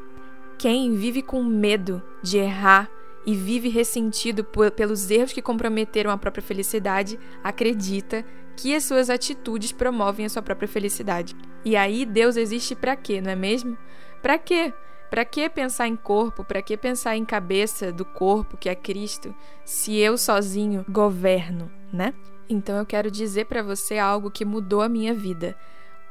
Quem 0.57 0.95
vive 0.95 1.21
com 1.21 1.43
medo 1.43 2.01
de 2.23 2.37
errar, 2.37 2.89
e 3.25 3.35
vive 3.35 3.69
ressentido 3.69 4.43
por, 4.43 4.71
pelos 4.71 5.09
erros 5.09 5.33
que 5.33 5.41
comprometeram 5.41 6.11
a 6.11 6.17
própria 6.17 6.43
felicidade, 6.43 7.19
acredita 7.43 8.25
que 8.55 8.75
as 8.75 8.83
suas 8.83 9.09
atitudes 9.09 9.71
promovem 9.71 10.25
a 10.25 10.29
sua 10.29 10.41
própria 10.41 10.67
felicidade. 10.67 11.35
E 11.65 11.75
aí 11.75 12.05
Deus 12.05 12.35
existe 12.35 12.75
para 12.75 12.95
quê, 12.95 13.21
não 13.21 13.31
é 13.31 13.35
mesmo? 13.35 13.77
Para 14.21 14.37
quê? 14.37 14.73
Para 15.09 15.25
que 15.25 15.47
pensar 15.49 15.87
em 15.87 15.95
corpo? 15.95 16.43
Para 16.43 16.61
que 16.61 16.75
pensar 16.75 17.15
em 17.15 17.23
cabeça 17.23 17.91
do 17.91 18.03
corpo, 18.03 18.57
que 18.57 18.67
é 18.67 18.75
Cristo, 18.75 19.33
se 19.63 19.97
eu 19.97 20.17
sozinho 20.17 20.83
governo, 20.89 21.71
né? 21.91 22.13
Então 22.49 22.77
eu 22.77 22.85
quero 22.85 23.09
dizer 23.09 23.45
para 23.45 23.61
você 23.61 23.97
algo 23.97 24.31
que 24.31 24.43
mudou 24.43 24.81
a 24.81 24.89
minha 24.89 25.13
vida. 25.13 25.55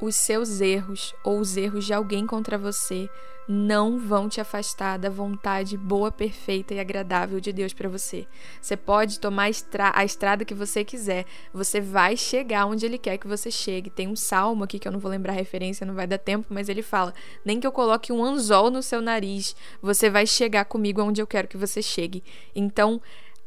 Os 0.03 0.17
seus 0.17 0.61
erros 0.61 1.15
ou 1.23 1.39
os 1.39 1.57
erros 1.57 1.85
de 1.85 1.95
alguém 1.95 2.27
contra 2.27 2.59
você 2.59 3.09
não 3.47 4.01
vão 4.01 4.29
te 4.29 4.41
afastar 4.41 4.99
da 4.99 5.09
vontade 5.09 5.77
boa, 5.77 6.11
perfeita 6.11 6.75
e 6.75 6.81
agradável 6.81 7.39
de 7.39 7.53
Deus 7.53 7.73
para 7.73 7.89
você. 7.89 8.27
Você 8.61 8.77
pode 8.77 9.21
tomar 9.21 9.45
a, 9.45 9.51
estra 9.51 9.93
a 9.95 10.05
estrada 10.05 10.45
que 10.45 10.55
você 10.55 10.85
quiser, 10.85 11.25
você 11.55 11.81
vai 11.81 12.17
chegar 12.17 12.67
onde 12.67 12.85
Ele 12.85 12.99
quer 12.99 13.17
que 13.17 13.29
você 13.29 13.49
chegue. 13.49 13.91
Tem 13.91 14.09
um 14.09 14.17
salmo 14.17 14.65
aqui 14.65 14.81
que 14.81 14.89
eu 14.89 14.93
não 14.93 14.99
vou 14.99 15.09
lembrar 15.09 15.35
a 15.35 15.37
referência, 15.37 15.87
não 15.87 15.95
vai 15.95 16.09
dar 16.09 16.19
tempo, 16.19 16.49
mas 16.51 16.69
ele 16.69 16.83
fala: 16.83 17.15
Nem 17.45 17.61
que 17.61 17.67
eu 17.67 17.71
coloque 17.71 18.13
um 18.13 18.25
anzol 18.25 18.73
no 18.73 18.83
seu 18.83 19.01
nariz, 19.01 19.55
você 19.81 20.11
vai 20.11 20.27
chegar 20.27 20.65
comigo 20.65 21.01
onde 21.01 21.23
eu 21.23 21.29
quero 21.29 21.47
que 21.47 21.57
você 21.57 21.81
chegue. 21.81 22.25
Então, 22.57 23.01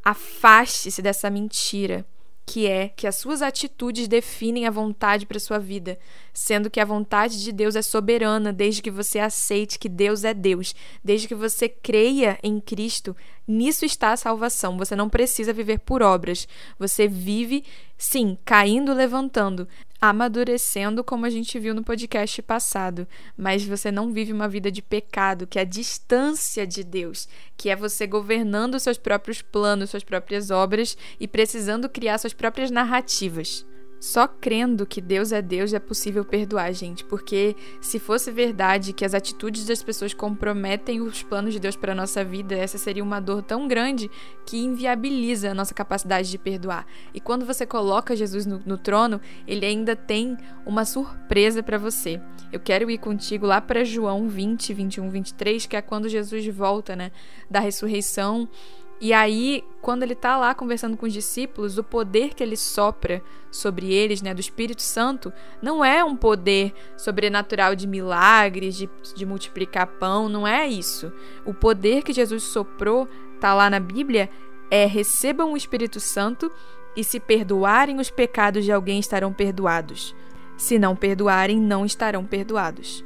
afaste-se 0.06 1.02
dessa 1.02 1.30
mentira 1.30 2.06
que 2.46 2.68
é 2.68 2.90
que 2.90 3.08
as 3.08 3.16
suas 3.16 3.42
atitudes 3.42 4.08
definem 4.08 4.68
a 4.68 4.72
vontade 4.72 5.26
para 5.26 5.40
sua 5.40 5.58
vida, 5.58 5.98
sendo 6.32 6.70
que 6.70 6.80
a 6.80 6.86
vontade 6.86 7.44
de 7.44 7.52
Deus 7.52 7.76
é 7.76 7.82
soberana 7.82 8.54
desde 8.54 8.82
que 8.82 8.92
você 8.92 9.20
aceite 9.20 9.80
que 9.80 9.90
Deus 9.90 10.24
é 10.24 10.34
Deus, 10.34 10.76
desde 11.04 11.28
que 11.28 11.34
você 11.34 11.68
creia 11.68 12.38
em 12.44 12.60
Cristo, 12.60 13.16
nisso 13.48 13.84
está 13.84 14.12
a 14.12 14.18
salvação. 14.18 14.78
Você 14.78 14.96
não 14.96 15.10
precisa 15.10 15.54
viver 15.54 15.80
por 15.80 16.04
obras. 16.04 16.48
Você 16.78 17.08
vive, 17.08 17.64
sim, 17.98 18.38
caindo, 18.46 18.94
levantando, 18.94 19.68
amadurecendo, 20.00 21.04
como 21.04 21.26
a 21.26 21.30
gente 21.30 21.58
viu 21.58 21.74
no 21.74 21.84
podcast 21.84 22.42
passado, 22.42 23.08
mas 23.38 23.66
você 23.66 23.92
não 23.92 24.12
vive 24.12 24.32
uma 24.32 24.48
vida 24.48 24.72
de 24.72 24.82
pecado, 24.82 25.48
que 25.48 25.58
é 25.58 25.62
a 25.62 25.66
distância 25.66 26.66
de 26.66 26.84
Deus, 26.84 27.28
que 27.58 27.70
é 27.70 27.76
você 27.76 28.06
governando 28.06 28.80
seus 28.80 28.98
próprios 28.98 29.42
planos, 29.42 29.90
suas 29.90 30.04
próprias 30.04 30.52
obras 30.52 30.98
e 31.20 31.28
precisando 31.28 31.90
criar 31.90 32.18
suas 32.18 32.34
próprias 32.34 32.70
narrativas. 32.70 33.66
Só 34.00 34.28
crendo 34.28 34.86
que 34.86 35.02
Deus 35.02 35.32
é 35.32 35.42
Deus 35.42 35.74
é 35.74 35.80
possível 35.80 36.24
perdoar, 36.24 36.72
gente, 36.74 37.04
porque 37.04 37.56
se 37.82 37.98
fosse 37.98 38.30
verdade 38.32 38.94
que 38.94 39.06
as 39.06 39.14
atitudes 39.14 39.66
das 39.66 39.82
pessoas 39.82 40.14
comprometem 40.14 41.02
os 41.02 41.24
planos 41.24 41.54
de 41.54 41.60
Deus 41.60 41.76
para 41.76 41.94
a 41.94 41.96
nossa 41.96 42.24
vida, 42.24 42.56
essa 42.56 42.78
seria 42.78 43.04
uma 43.04 43.20
dor 43.20 43.42
tão 43.42 43.68
grande 43.68 44.10
que 44.46 44.58
inviabiliza 44.58 45.52
a 45.52 45.54
nossa 45.54 45.74
capacidade 45.74 46.30
de 46.30 46.38
perdoar. 46.38 46.86
E 47.14 47.20
quando 47.20 47.46
você 47.46 47.66
coloca 47.66 48.16
Jesus 48.16 48.46
no, 48.46 48.62
no 48.66 48.78
trono, 48.78 49.20
ele 49.48 49.66
ainda 49.66 49.96
tem 49.96 50.38
uma 50.66 50.86
surpresa 50.86 51.64
para 51.64 51.78
você. 51.78 52.22
Eu 52.52 52.60
quero 52.60 52.90
ir 52.92 52.98
contigo 52.98 53.46
lá 53.46 53.60
para 53.60 53.84
João 53.84 54.28
20, 54.28 54.74
21, 54.74 55.10
23, 55.10 55.66
que 55.66 55.76
é 55.76 55.82
quando 55.82 56.08
Jesus 56.08 56.46
volta, 56.48 56.96
né, 56.96 57.12
da 57.50 57.60
ressurreição 57.60 58.48
e 59.00 59.12
aí, 59.12 59.64
quando 59.82 60.04
ele 60.04 60.14
está 60.14 60.38
lá 60.38 60.56
conversando 60.56 60.96
com 60.96 61.06
os 61.06 61.12
discípulos, 61.12 61.78
o 61.78 61.84
poder 61.84 62.34
que 62.34 62.42
ele 62.42 62.56
sopra 62.56 63.22
sobre 63.52 63.94
eles, 63.94 64.22
né, 64.22 64.34
do 64.34 64.40
Espírito 64.40 64.82
Santo, 64.82 65.34
não 65.62 65.84
é 65.84 66.04
um 66.04 66.16
poder 66.16 66.74
sobrenatural 66.98 67.76
de 67.76 67.88
milagres, 67.88 68.76
de, 68.76 68.90
de 69.14 69.26
multiplicar 69.26 69.88
pão, 69.88 70.30
não 70.30 70.48
é 70.48 70.66
isso. 70.68 71.12
O 71.46 71.54
poder 71.54 72.04
que 72.04 72.14
Jesus 72.14 72.44
soprou, 72.44 73.08
tá 73.40 73.54
lá 73.54 73.70
na 73.70 73.80
Bíblia, 73.80 74.30
é 74.72 74.86
recebam 74.86 75.52
o 75.52 75.58
Espírito 75.58 76.00
Santo 76.00 76.52
e 76.96 77.04
se 77.04 77.20
perdoarem 77.20 78.00
os 78.00 78.10
pecados 78.10 78.64
de 78.64 78.72
alguém 78.72 79.00
estarão 79.00 79.34
perdoados. 79.34 80.16
Se 80.56 80.80
não 80.80 80.96
perdoarem, 80.96 81.60
não 81.60 81.86
estarão 81.86 82.24
perdoados. 82.26 83.04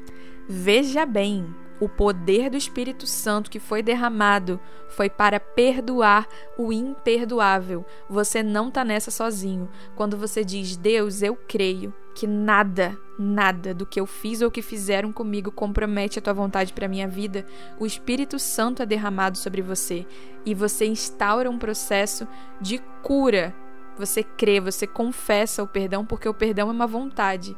Veja 0.47 1.03
bem, 1.05 1.53
o 1.79 1.87
poder 1.87 2.49
do 2.49 2.57
Espírito 2.57 3.07
Santo 3.07 3.49
que 3.49 3.59
foi 3.59 3.81
derramado 3.81 4.59
foi 4.89 5.09
para 5.09 5.39
perdoar 5.39 6.27
o 6.57 6.73
imperdoável. 6.73 7.85
Você 8.09 8.43
não 8.43 8.67
está 8.67 8.83
nessa 8.83 9.11
sozinho. 9.11 9.69
Quando 9.95 10.17
você 10.17 10.43
diz, 10.43 10.75
Deus, 10.75 11.21
eu 11.21 11.35
creio 11.35 11.93
que 12.13 12.27
nada, 12.27 12.97
nada 13.17 13.73
do 13.73 13.85
que 13.85 13.99
eu 13.99 14.05
fiz 14.05 14.41
ou 14.41 14.51
que 14.51 14.61
fizeram 14.61 15.13
comigo 15.13 15.51
compromete 15.51 16.19
a 16.19 16.21
tua 16.21 16.33
vontade 16.33 16.73
para 16.73 16.87
minha 16.87 17.07
vida, 17.07 17.45
o 17.79 17.85
Espírito 17.85 18.37
Santo 18.37 18.83
é 18.83 18.85
derramado 18.85 19.37
sobre 19.37 19.61
você 19.61 20.05
e 20.45 20.53
você 20.53 20.85
instaura 20.85 21.49
um 21.49 21.57
processo 21.57 22.27
de 22.59 22.79
cura. 23.01 23.55
Você 23.97 24.23
crê, 24.23 24.59
você 24.59 24.85
confessa 24.85 25.63
o 25.63 25.67
perdão 25.67 26.05
porque 26.05 26.27
o 26.27 26.33
perdão 26.33 26.69
é 26.69 26.71
uma 26.71 26.87
vontade. 26.87 27.55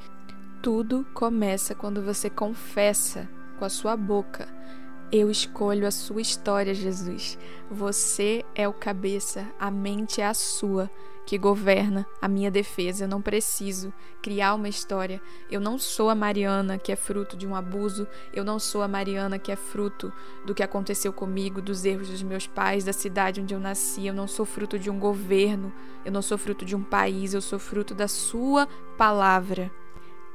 Tudo 0.62 1.08
começa 1.14 1.74
quando 1.74 2.04
você 2.04 2.30
confessa 2.30 3.28
com 3.62 3.66
a 3.66 3.70
sua 3.70 3.96
boca. 3.96 4.48
Eu 5.12 5.30
escolho 5.30 5.86
a 5.86 5.92
sua 5.92 6.20
história, 6.20 6.74
Jesus. 6.74 7.38
Você 7.70 8.44
é 8.56 8.68
o 8.68 8.74
cabeça, 8.74 9.48
a 9.60 9.70
mente 9.70 10.20
é 10.20 10.26
a 10.26 10.34
sua 10.34 10.90
que 11.28 11.38
governa 11.38 12.08
a 12.20 12.28
minha 12.28 12.50
defesa. 12.50 13.04
Eu 13.04 13.08
não 13.08 13.22
preciso 13.22 13.94
criar 14.20 14.56
uma 14.56 14.68
história. 14.68 15.22
Eu 15.48 15.62
não 15.62 15.78
sou 15.78 16.10
a 16.10 16.16
Mariana 16.16 16.80
que 16.80 16.92
é 16.92 16.96
fruto 16.96 17.38
de 17.38 17.46
um 17.46 17.56
abuso. 17.56 18.08
Eu 18.34 18.44
não 18.44 18.58
sou 18.58 18.82
a 18.82 18.88
Mariana 18.88 19.38
que 19.38 19.52
é 19.52 19.56
fruto 19.56 20.12
do 20.44 20.56
que 20.56 20.64
aconteceu 20.64 21.14
comigo, 21.14 21.62
dos 21.62 21.86
erros 21.86 22.10
dos 22.10 22.24
meus 22.24 22.48
pais, 22.48 22.84
da 22.84 22.94
cidade 22.94 23.42
onde 23.42 23.54
eu 23.54 23.60
nasci. 23.60 24.08
Eu 24.08 24.14
não 24.16 24.28
sou 24.28 24.44
fruto 24.44 24.80
de 24.80 24.90
um 24.90 24.98
governo. 24.98 25.72
Eu 26.04 26.12
não 26.12 26.24
sou 26.24 26.36
fruto 26.36 26.66
de 26.66 26.76
um 26.76 26.82
país. 26.82 27.36
Eu 27.36 27.42
sou 27.42 27.60
fruto 27.60 27.94
da 27.94 28.08
Sua 28.08 28.68
palavra. 28.98 29.72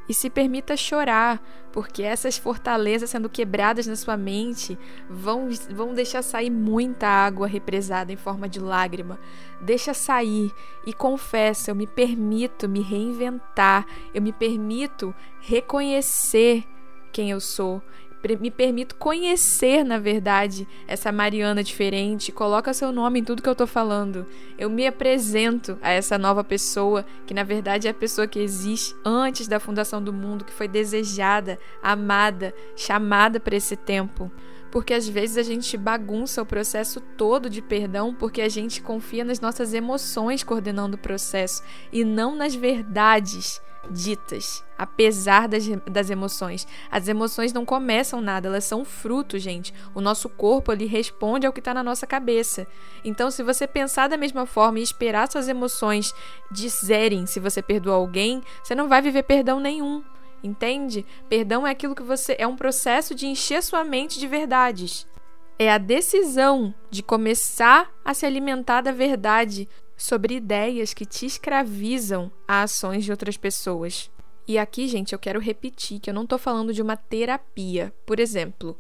E 0.09 0.15
se 0.15 0.31
permita 0.31 0.77
chorar, 0.77 1.43
porque 1.73 2.03
essas 2.03 2.39
fortalezas 2.39 3.11
sendo 3.11 3.29
quebradas 3.29 3.87
na 3.87 3.97
sua 3.97 4.17
mente 4.17 4.79
vão, 5.09 5.49
vão 5.71 5.95
deixar 5.95 6.23
sair 6.23 6.51
muita 6.51 7.07
água 7.07 7.47
represada 7.47 8.13
em 8.13 8.17
forma 8.17 8.49
de 8.49 8.61
lágrima. 8.61 9.19
Deixa 9.61 9.93
sair 9.93 10.53
e 10.87 10.93
confessa: 10.93 11.71
eu 11.71 11.75
me 11.75 11.87
permito 11.87 12.69
me 12.69 12.81
reinventar, 12.81 13.87
eu 14.15 14.23
me 14.23 14.33
permito 14.33 15.15
reconhecer 15.41 16.65
quem 17.13 17.31
eu 17.31 17.41
sou 17.41 17.83
me 18.35 18.51
permito 18.51 18.97
conhecer, 18.97 19.85
na 19.85 19.99
verdade, 19.99 20.67
essa 20.89 21.13
Mariana 21.13 21.63
diferente. 21.63 22.33
Coloca 22.33 22.75
seu 22.75 22.91
nome 22.91 23.21
em 23.21 23.25
tudo 23.25 23.43
que 23.43 23.49
eu 23.49 23.55
tô 23.55 23.67
falando. 23.67 24.27
Eu 24.59 24.69
me 24.71 24.87
apresento 24.87 25.79
a 25.83 25.91
essa 25.91 26.17
nova 26.17 26.43
pessoa, 26.43 27.05
que 27.27 27.35
na 27.35 27.45
verdade 27.45 27.87
é 27.87 27.91
a 27.91 27.95
pessoa 27.95 28.27
que 28.27 28.39
existe 28.39 28.97
antes 29.05 29.47
da 29.47 29.61
fundação 29.61 30.03
do 30.03 30.13
mundo, 30.13 30.45
que 30.45 30.53
foi 30.53 30.67
desejada, 30.67 31.59
amada, 31.83 32.55
chamada 32.75 33.39
para 33.39 33.57
esse 33.57 33.77
tempo 33.77 34.31
porque 34.77 34.93
às 34.93 35.09
vezes 35.09 35.39
a 35.39 35.43
gente 35.43 35.75
bagunça 35.77 36.43
o 36.43 36.45
processo 36.45 37.01
todo 37.01 37.49
de 37.49 37.63
perdão 37.63 38.15
porque 38.15 38.43
a 38.43 38.49
gente 38.49 38.83
confia 38.83 39.25
nas 39.25 39.41
nossas 39.41 39.73
emoções 39.73 40.43
coordenando 40.43 40.97
o 40.97 41.01
processo 41.01 41.63
e 41.91 42.05
não 42.05 42.37
nas 42.37 42.55
verdades 42.55 43.59
ditas, 43.91 44.65
apesar 44.77 45.49
das, 45.49 45.65
das 45.91 46.11
emoções. 46.11 46.67
As 46.91 47.09
emoções 47.09 47.53
não 47.53 47.65
começam 47.65 48.21
nada, 48.21 48.49
elas 48.49 48.65
são 48.65 48.85
fruto, 48.85 49.39
gente. 49.39 49.73
O 49.95 50.01
nosso 50.01 50.29
corpo 50.29 50.73
ele 50.73 50.87
responde 50.87 51.47
ao 51.47 51.53
que 51.53 51.61
está 51.61 51.73
na 51.73 51.83
nossa 51.83 52.07
cabeça. 52.07 52.67
Então, 53.05 53.31
se 53.31 53.43
você 53.43 53.67
pensar 53.67 54.09
da 54.09 54.17
mesma 54.17 54.47
forma 54.47 54.79
e 54.79 54.83
esperar 54.83 55.31
suas 55.31 55.49
emoções 55.49 56.13
dizerem 56.51 57.27
se 57.27 57.41
você 57.41 57.63
perdoou 57.63 57.97
alguém, 57.97 58.43
você 58.63 58.75
não 58.75 58.89
vai 58.89 59.01
viver 59.01 59.23
perdão 59.23 59.61
nenhum. 59.61 60.03
Entende? 60.43 61.05
Perdão 61.29 61.67
é 61.67 61.71
aquilo 61.71 61.95
que 61.95 62.03
você 62.03 62.37
é 62.39 62.47
um 62.47 62.57
processo 62.57 63.15
de 63.15 63.27
encher 63.27 63.63
sua 63.63 63.85
mente 63.85 64.19
de 64.19 64.29
verdades. 64.29 65.07
É 65.59 65.73
a 65.73 65.79
decisão 65.79 66.75
de 66.91 67.03
começar 67.03 67.91
a 68.05 68.13
se 68.13 68.27
alimentar 68.27 68.83
da 68.83 68.93
verdade 68.93 69.69
sobre 69.97 70.35
ideias 70.35 70.93
que 70.93 71.07
te 71.07 71.27
escravizam 71.27 72.31
a 72.47 72.63
ações 72.63 73.05
de 73.05 73.11
outras 73.11 73.37
pessoas. 73.37 74.11
E 74.47 74.59
aqui, 74.59 74.87
gente, 74.87 75.13
eu 75.13 75.19
quero 75.19 75.41
repetir 75.41 75.99
que 75.99 76.09
eu 76.09 76.15
não 76.15 76.23
estou 76.23 76.39
falando 76.39 76.73
de 76.73 76.81
uma 76.81 76.97
terapia. 76.97 77.93
Por 78.05 78.21
exemplo, 78.21 78.79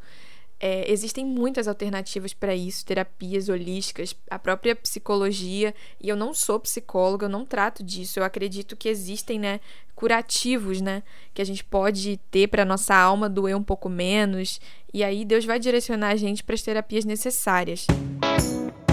é, 0.61 0.90
existem 0.90 1.26
muitas 1.26 1.66
alternativas 1.66 2.32
para 2.32 2.54
isso, 2.54 2.87
terapias 2.87 3.49
holísticas, 3.49 4.14
a 4.30 4.38
própria 4.38 4.76
psicologia. 4.76 5.75
E 6.00 6.08
eu 6.08 6.14
não 6.14 6.32
sou 6.32 6.61
psicóloga, 6.61 7.26
eu 7.26 7.30
não 7.30 7.44
trato 7.44 7.82
disso. 7.82 8.20
Eu 8.20 8.25
acredito 8.25 8.76
que 8.76 8.88
existem, 8.88 9.38
né, 9.38 9.61
curativos, 9.94 10.80
né, 10.80 11.02
que 11.35 11.42
a 11.42 11.44
gente 11.44 11.64
pode 11.64 12.18
ter 12.30 12.46
para 12.46 12.64
nossa 12.64 12.94
alma 12.94 13.28
doer 13.28 13.56
um 13.56 13.64
pouco 13.64 13.88
menos. 13.88 14.61
E 14.94 15.02
aí 15.02 15.25
Deus 15.25 15.44
vai 15.44 15.58
direcionar 15.58 16.11
a 16.11 16.16
gente 16.16 16.44
para 16.44 16.54
as 16.54 16.62
terapias 16.62 17.04
necessárias. 17.04 17.87
Música 18.23 18.86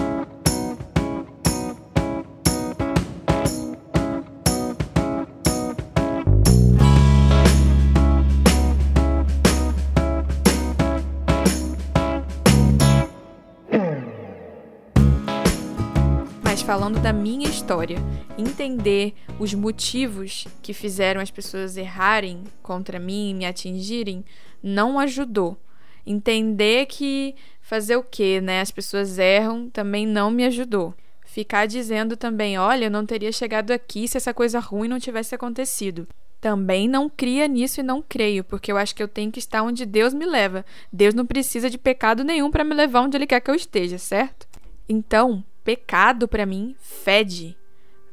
falando 16.73 16.99
da 16.99 17.13
minha 17.13 17.47
história. 17.47 17.99
Entender 18.35 19.13
os 19.37 19.53
motivos 19.53 20.47
que 20.59 20.73
fizeram 20.73 21.21
as 21.21 21.29
pessoas 21.29 21.77
errarem 21.77 22.45
contra 22.63 22.97
mim, 22.97 23.35
me 23.35 23.45
atingirem, 23.45 24.25
não 24.63 24.97
ajudou. 24.97 25.55
Entender 26.03 26.87
que 26.87 27.35
fazer 27.61 27.95
o 27.95 28.01
que, 28.01 28.41
né? 28.41 28.59
As 28.59 28.71
pessoas 28.71 29.19
erram 29.19 29.69
também 29.69 30.07
não 30.07 30.31
me 30.31 30.45
ajudou. 30.45 30.95
Ficar 31.23 31.67
dizendo 31.67 32.17
também, 32.17 32.57
olha, 32.57 32.85
eu 32.85 32.91
não 32.91 33.05
teria 33.05 33.31
chegado 33.31 33.69
aqui 33.69 34.07
se 34.07 34.17
essa 34.17 34.33
coisa 34.33 34.57
ruim 34.59 34.87
não 34.87 34.99
tivesse 34.99 35.35
acontecido. 35.35 36.07
Também 36.41 36.87
não 36.87 37.07
cria 37.07 37.47
nisso 37.47 37.81
e 37.81 37.83
não 37.83 38.01
creio, 38.01 38.43
porque 38.43 38.71
eu 38.71 38.77
acho 38.77 38.95
que 38.95 39.03
eu 39.03 39.07
tenho 39.07 39.31
que 39.31 39.37
estar 39.37 39.61
onde 39.61 39.85
Deus 39.85 40.11
me 40.11 40.25
leva. 40.25 40.65
Deus 40.91 41.13
não 41.13 41.23
precisa 41.23 41.69
de 41.69 41.77
pecado 41.77 42.23
nenhum 42.23 42.49
para 42.49 42.63
me 42.63 42.73
levar 42.73 43.01
onde 43.01 43.15
Ele 43.15 43.27
quer 43.27 43.41
que 43.41 43.51
eu 43.51 43.55
esteja, 43.55 43.99
certo? 43.99 44.47
Então, 44.89 45.43
Pecado, 45.63 46.27
para 46.27 46.45
mim, 46.45 46.75
fede. 46.79 47.57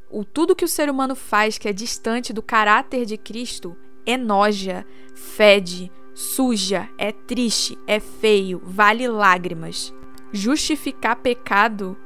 O 0.09 0.25
tudo 0.25 0.55
que 0.55 0.65
o 0.65 0.69
ser 0.69 0.89
humano 0.89 1.17
faz 1.17 1.59
que 1.59 1.69
é 1.69 1.73
distante 1.73 2.33
do 2.33 2.43
caráter 2.43 3.05
de 3.05 3.17
Cristo 3.17 3.77
enoja, 4.07 4.87
fede, 5.15 5.91
suja, 6.15 6.89
é 6.97 7.13
triste, 7.13 7.77
é 7.87 7.99
feio, 7.99 8.61
vale 8.65 9.09
lágrimas. 9.09 9.93
Justificar 10.33 11.17
pecado 11.17 11.97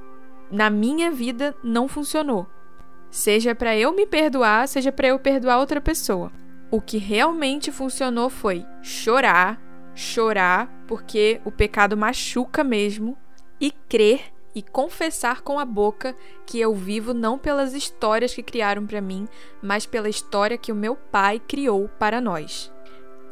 na 0.50 0.70
minha 0.70 1.10
vida 1.10 1.54
não 1.62 1.88
funcionou. 1.88 2.46
Seja 3.10 3.54
para 3.54 3.76
eu 3.76 3.92
me 3.94 4.06
perdoar, 4.06 4.66
seja 4.66 4.90
para 4.90 5.08
eu 5.08 5.18
perdoar 5.18 5.58
outra 5.58 5.80
pessoa. 5.80 6.32
O 6.70 6.80
que 6.80 6.96
realmente 6.96 7.70
funcionou 7.70 8.28
foi 8.30 8.64
chorar, 8.82 9.60
chorar, 9.94 10.84
porque 10.88 11.40
o 11.44 11.52
pecado 11.52 11.96
machuca 11.96 12.64
mesmo, 12.64 13.16
e 13.60 13.70
crer 13.70 14.33
e 14.54 14.62
confessar 14.62 15.42
com 15.42 15.58
a 15.58 15.64
boca 15.64 16.16
que 16.46 16.60
eu 16.60 16.74
vivo 16.74 17.12
não 17.12 17.38
pelas 17.38 17.74
histórias 17.74 18.34
que 18.34 18.42
criaram 18.42 18.86
para 18.86 19.00
mim, 19.00 19.26
mas 19.62 19.84
pela 19.86 20.08
história 20.08 20.56
que 20.56 20.70
o 20.70 20.76
meu 20.76 20.94
pai 20.94 21.40
criou 21.40 21.88
para 21.98 22.20
nós. 22.20 22.72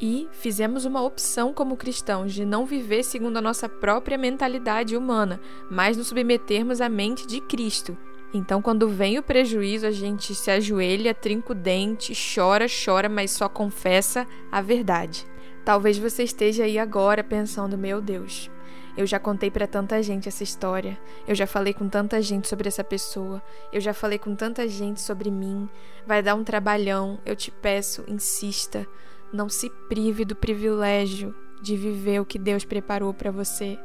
E 0.01 0.29
fizemos 0.33 0.85
uma 0.85 1.01
opção 1.01 1.55
como 1.55 1.77
cristãos 1.77 2.33
de 2.33 2.45
não 2.45 2.67
viver 2.67 3.05
segundo 3.05 3.37
a 3.37 3.41
nossa 3.41 3.69
própria 3.69 4.19
mentalidade 4.19 4.97
humana, 4.97 5.41
mas 5.71 5.97
nos 5.97 6.09
submetermos 6.09 6.81
à 6.81 6.89
mente 6.89 7.25
de 7.25 7.41
Cristo. 7.41 7.97
Então, 8.35 8.61
quando 8.61 8.89
vem 8.89 9.19
o 9.19 9.23
prejuízo, 9.23 9.87
a 9.87 9.91
gente 9.91 10.35
se 10.35 10.51
ajoelha, 10.51 11.15
trinca 11.15 11.53
o 11.53 11.55
dente, 11.55 12.15
chora, 12.35 12.67
chora, 12.67 13.09
mas 13.09 13.31
só 13.31 13.49
confessa 13.49 14.27
a 14.51 14.61
verdade. 14.61 15.27
Talvez 15.65 15.99
você 15.99 16.25
esteja 16.25 16.65
aí 16.65 16.79
agora 16.79 17.23
pensando: 17.23 17.79
meu 17.79 18.01
Deus, 18.01 18.51
eu 18.97 19.07
já 19.07 19.19
contei 19.19 19.51
para 19.51 19.67
tanta 19.67 20.03
gente 20.03 20.29
essa 20.29 20.43
história. 20.43 20.99
Eu 21.27 21.35
já 21.35 21.47
falei 21.47 21.73
com 21.73 21.89
tanta 21.89 22.21
gente 22.21 22.49
sobre 22.49 22.69
essa 22.69 22.85
pessoa. 22.85 23.43
Eu 23.73 23.81
já 23.81 23.95
falei 23.95 24.19
com 24.19 24.35
tanta 24.35 24.69
gente 24.69 25.01
sobre 25.01 25.31
mim. 25.31 25.69
Vai 26.07 26.23
dar 26.23 26.35
um 26.35 26.45
trabalhão. 26.45 27.19
Eu 27.25 27.35
te 27.35 27.51
peço, 27.51 28.05
insista. 28.07 28.87
Não 29.33 29.49
se 29.49 29.71
prive 29.89 30.25
do 30.25 30.37
privilégio 30.37 31.35
de 31.63 31.75
viver 31.77 32.21
o 32.21 32.27
que 32.27 32.39
Deus 32.39 32.65
preparou 32.65 33.15
para 33.15 33.31
você. 33.31 33.79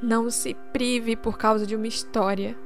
Não 0.00 0.30
se 0.30 0.54
prive 0.72 1.16
por 1.16 1.36
causa 1.36 1.66
de 1.66 1.74
uma 1.74 1.88
história. 1.88 2.56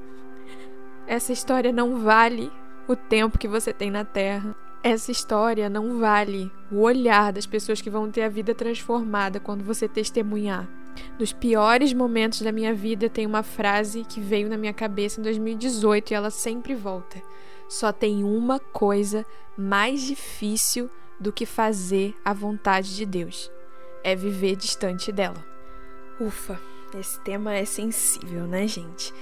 Essa 1.06 1.32
história 1.32 1.72
não 1.72 2.00
vale 2.00 2.52
o 2.86 2.94
tempo 2.94 3.38
que 3.38 3.48
você 3.48 3.72
tem 3.72 3.90
na 3.90 4.04
Terra. 4.04 4.54
Essa 4.82 5.10
história 5.10 5.70
não 5.70 5.98
vale 5.98 6.52
o 6.70 6.80
olhar 6.80 7.32
das 7.32 7.46
pessoas 7.46 7.80
que 7.80 7.88
vão 7.88 8.10
ter 8.10 8.24
a 8.24 8.28
vida 8.28 8.54
transformada 8.54 9.40
quando 9.40 9.64
você 9.64 9.88
testemunhar. 9.88 10.68
Nos 11.18 11.32
piores 11.32 11.92
momentos 11.92 12.42
da 12.42 12.52
minha 12.52 12.74
vida, 12.74 13.08
tem 13.08 13.26
uma 13.26 13.42
frase 13.42 14.04
que 14.04 14.20
veio 14.20 14.48
na 14.48 14.56
minha 14.56 14.72
cabeça 14.72 15.20
em 15.20 15.22
2018 15.22 16.10
e 16.10 16.14
ela 16.14 16.30
sempre 16.30 16.74
volta. 16.74 17.22
Só 17.68 17.92
tem 17.92 18.24
uma 18.24 18.58
coisa 18.58 19.24
mais 19.56 20.02
difícil 20.02 20.90
do 21.18 21.32
que 21.32 21.46
fazer 21.46 22.14
a 22.24 22.32
vontade 22.32 22.96
de 22.96 23.06
Deus: 23.06 23.50
é 24.02 24.14
viver 24.14 24.56
distante 24.56 25.12
dela. 25.12 25.44
Ufa, 26.20 26.60
esse 26.98 27.18
tema 27.20 27.54
é 27.54 27.64
sensível, 27.64 28.46
né, 28.46 28.66
gente? 28.66 29.12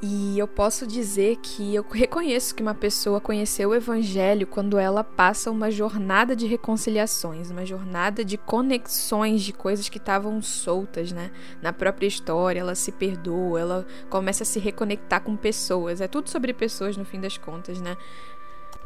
E 0.00 0.38
eu 0.38 0.46
posso 0.46 0.86
dizer 0.86 1.38
que 1.42 1.74
eu 1.74 1.84
reconheço 1.90 2.54
que 2.54 2.62
uma 2.62 2.74
pessoa 2.74 3.20
conheceu 3.20 3.70
o 3.70 3.74
Evangelho 3.74 4.46
quando 4.46 4.78
ela 4.78 5.02
passa 5.02 5.50
uma 5.50 5.72
jornada 5.72 6.36
de 6.36 6.46
reconciliações, 6.46 7.50
uma 7.50 7.66
jornada 7.66 8.24
de 8.24 8.38
conexões 8.38 9.42
de 9.42 9.52
coisas 9.52 9.88
que 9.88 9.98
estavam 9.98 10.40
soltas, 10.40 11.10
né? 11.10 11.32
Na 11.60 11.72
própria 11.72 12.06
história, 12.06 12.60
ela 12.60 12.76
se 12.76 12.92
perdoa, 12.92 13.58
ela 13.60 13.86
começa 14.08 14.44
a 14.44 14.46
se 14.46 14.60
reconectar 14.60 15.20
com 15.20 15.36
pessoas. 15.36 16.00
É 16.00 16.06
tudo 16.06 16.30
sobre 16.30 16.54
pessoas 16.54 16.96
no 16.96 17.04
fim 17.04 17.20
das 17.20 17.36
contas, 17.36 17.80
né? 17.80 17.96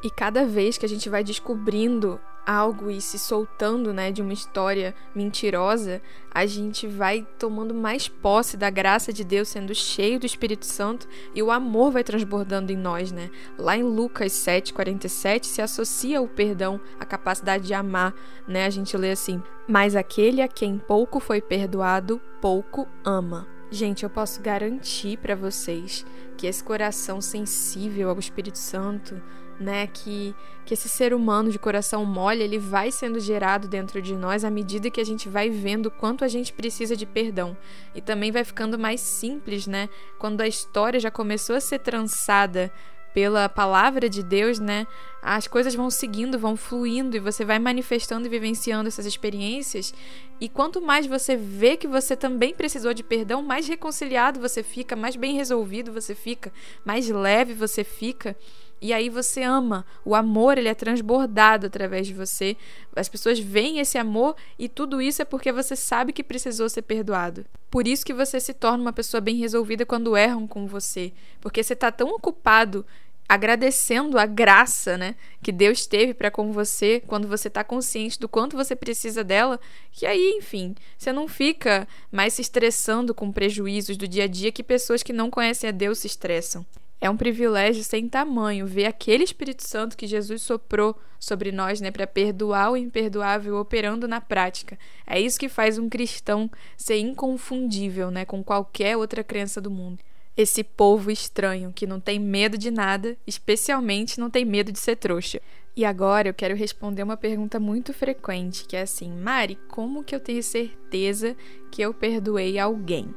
E 0.02 0.10
cada 0.10 0.46
vez 0.46 0.78
que 0.78 0.86
a 0.86 0.88
gente 0.88 1.10
vai 1.10 1.22
descobrindo 1.22 2.18
algo 2.46 2.90
e 2.90 3.00
se 3.00 3.18
soltando, 3.18 3.92
né, 3.92 4.10
de 4.10 4.22
uma 4.22 4.32
história 4.32 4.94
mentirosa, 5.14 6.02
a 6.30 6.46
gente 6.46 6.86
vai 6.86 7.26
tomando 7.38 7.74
mais 7.74 8.08
posse 8.08 8.56
da 8.56 8.70
graça 8.70 9.12
de 9.12 9.24
Deus, 9.24 9.48
sendo 9.48 9.74
cheio 9.74 10.18
do 10.18 10.26
Espírito 10.26 10.66
Santo 10.66 11.06
e 11.34 11.42
o 11.42 11.50
amor 11.50 11.92
vai 11.92 12.02
transbordando 12.02 12.72
em 12.72 12.76
nós, 12.76 13.12
né? 13.12 13.30
Lá 13.58 13.76
em 13.76 13.82
Lucas 13.82 14.32
7:47 14.32 15.46
se 15.46 15.62
associa 15.62 16.20
o 16.20 16.28
perdão 16.28 16.80
à 16.98 17.04
capacidade 17.04 17.66
de 17.66 17.74
amar, 17.74 18.14
né? 18.46 18.64
A 18.64 18.70
gente 18.70 18.96
lê 18.96 19.10
assim: 19.10 19.42
"Mas 19.68 19.94
aquele 19.94 20.42
a 20.42 20.48
quem 20.48 20.78
pouco 20.78 21.20
foi 21.20 21.40
perdoado, 21.40 22.20
pouco 22.40 22.88
ama". 23.04 23.46
Gente, 23.70 24.04
eu 24.04 24.10
posso 24.10 24.42
garantir 24.42 25.16
para 25.16 25.34
vocês 25.34 26.04
que 26.36 26.46
esse 26.46 26.62
coração 26.62 27.22
sensível 27.22 28.10
ao 28.10 28.18
Espírito 28.18 28.58
Santo 28.58 29.18
né? 29.62 29.86
Que, 29.86 30.34
que 30.66 30.74
esse 30.74 30.88
ser 30.88 31.14
humano 31.14 31.50
de 31.50 31.58
coração 31.58 32.04
mole, 32.04 32.42
ele 32.42 32.58
vai 32.58 32.90
sendo 32.90 33.18
gerado 33.20 33.68
dentro 33.68 34.02
de 34.02 34.14
nós 34.14 34.44
à 34.44 34.50
medida 34.50 34.90
que 34.90 35.00
a 35.00 35.04
gente 35.04 35.28
vai 35.28 35.48
vendo 35.48 35.90
quanto 35.90 36.24
a 36.24 36.28
gente 36.28 36.52
precisa 36.52 36.96
de 36.96 37.06
perdão. 37.06 37.56
E 37.94 38.00
também 38.00 38.30
vai 38.30 38.44
ficando 38.44 38.78
mais 38.78 39.00
simples, 39.00 39.66
né? 39.66 39.88
Quando 40.18 40.40
a 40.40 40.48
história 40.48 41.00
já 41.00 41.10
começou 41.10 41.56
a 41.56 41.60
ser 41.60 41.78
trançada 41.78 42.72
pela 43.14 43.48
palavra 43.48 44.08
de 44.08 44.22
Deus, 44.22 44.58
né? 44.58 44.86
As 45.20 45.46
coisas 45.46 45.74
vão 45.74 45.90
seguindo, 45.90 46.38
vão 46.38 46.56
fluindo 46.56 47.16
e 47.16 47.20
você 47.20 47.44
vai 47.44 47.58
manifestando 47.58 48.26
e 48.26 48.30
vivenciando 48.30 48.88
essas 48.88 49.06
experiências. 49.06 49.94
E 50.40 50.48
quanto 50.48 50.80
mais 50.80 51.06
você 51.06 51.36
vê 51.36 51.76
que 51.76 51.86
você 51.86 52.16
também 52.16 52.54
precisou 52.54 52.94
de 52.94 53.02
perdão, 53.02 53.42
mais 53.42 53.68
reconciliado 53.68 54.40
você 54.40 54.62
fica, 54.62 54.96
mais 54.96 55.14
bem 55.14 55.36
resolvido 55.36 55.92
você 55.92 56.14
fica, 56.14 56.52
mais 56.84 57.08
leve 57.08 57.52
você 57.52 57.84
fica. 57.84 58.36
E 58.82 58.92
aí 58.92 59.08
você 59.08 59.44
ama. 59.44 59.86
O 60.04 60.12
amor, 60.12 60.58
ele 60.58 60.68
é 60.68 60.74
transbordado 60.74 61.68
através 61.68 62.04
de 62.04 62.12
você. 62.12 62.56
As 62.96 63.08
pessoas 63.08 63.38
veem 63.38 63.78
esse 63.78 63.96
amor 63.96 64.34
e 64.58 64.68
tudo 64.68 65.00
isso 65.00 65.22
é 65.22 65.24
porque 65.24 65.52
você 65.52 65.76
sabe 65.76 66.12
que 66.12 66.24
precisou 66.24 66.68
ser 66.68 66.82
perdoado. 66.82 67.46
Por 67.70 67.86
isso 67.86 68.04
que 68.04 68.12
você 68.12 68.40
se 68.40 68.52
torna 68.52 68.82
uma 68.82 68.92
pessoa 68.92 69.20
bem 69.20 69.36
resolvida 69.36 69.86
quando 69.86 70.16
erram 70.16 70.48
com 70.48 70.66
você, 70.66 71.12
porque 71.40 71.62
você 71.62 71.74
está 71.74 71.92
tão 71.92 72.08
ocupado 72.08 72.84
agradecendo 73.28 74.18
a 74.18 74.26
graça, 74.26 74.98
né, 74.98 75.14
que 75.42 75.52
Deus 75.52 75.86
teve 75.86 76.12
para 76.12 76.30
com 76.30 76.52
você 76.52 77.00
quando 77.06 77.26
você 77.28 77.48
está 77.48 77.64
consciente 77.64 78.18
do 78.18 78.28
quanto 78.28 78.56
você 78.56 78.76
precisa 78.76 79.24
dela, 79.24 79.58
que 79.90 80.04
aí, 80.04 80.34
enfim, 80.36 80.74
você 80.98 81.12
não 81.12 81.26
fica 81.28 81.88
mais 82.10 82.34
se 82.34 82.42
estressando 82.42 83.14
com 83.14 83.32
prejuízos 83.32 83.96
do 83.96 84.06
dia 84.08 84.24
a 84.24 84.26
dia 84.26 84.52
que 84.52 84.62
pessoas 84.62 85.02
que 85.02 85.12
não 85.12 85.30
conhecem 85.30 85.68
a 85.68 85.72
Deus 85.72 86.00
se 86.00 86.08
estressam. 86.08 86.66
É 87.02 87.10
um 87.10 87.16
privilégio 87.16 87.82
sem 87.82 88.08
tamanho 88.08 88.64
ver 88.64 88.86
aquele 88.86 89.24
Espírito 89.24 89.66
Santo 89.66 89.96
que 89.96 90.06
Jesus 90.06 90.40
soprou 90.40 90.96
sobre 91.18 91.50
nós, 91.50 91.80
né, 91.80 91.90
para 91.90 92.06
perdoar 92.06 92.70
o 92.70 92.76
imperdoável 92.76 93.56
operando 93.56 94.06
na 94.06 94.20
prática. 94.20 94.78
É 95.04 95.20
isso 95.20 95.36
que 95.36 95.48
faz 95.48 95.78
um 95.78 95.88
cristão 95.88 96.48
ser 96.76 96.98
inconfundível, 96.98 98.08
né, 98.08 98.24
com 98.24 98.40
qualquer 98.44 98.96
outra 98.96 99.24
crença 99.24 99.60
do 99.60 99.68
mundo. 99.68 99.98
Esse 100.36 100.62
povo 100.62 101.10
estranho 101.10 101.72
que 101.74 101.88
não 101.88 101.98
tem 101.98 102.20
medo 102.20 102.56
de 102.56 102.70
nada, 102.70 103.16
especialmente 103.26 104.20
não 104.20 104.30
tem 104.30 104.44
medo 104.44 104.70
de 104.70 104.78
ser 104.78 104.94
trouxa. 104.94 105.40
E 105.74 105.84
agora 105.84 106.28
eu 106.28 106.34
quero 106.34 106.54
responder 106.54 107.02
uma 107.02 107.16
pergunta 107.16 107.58
muito 107.58 107.92
frequente, 107.92 108.64
que 108.64 108.76
é 108.76 108.82
assim: 108.82 109.10
Mari, 109.10 109.58
como 109.68 110.04
que 110.04 110.14
eu 110.14 110.20
tenho 110.20 110.42
certeza 110.42 111.36
que 111.72 111.82
eu 111.82 111.92
perdoei 111.92 112.60
alguém? 112.60 113.12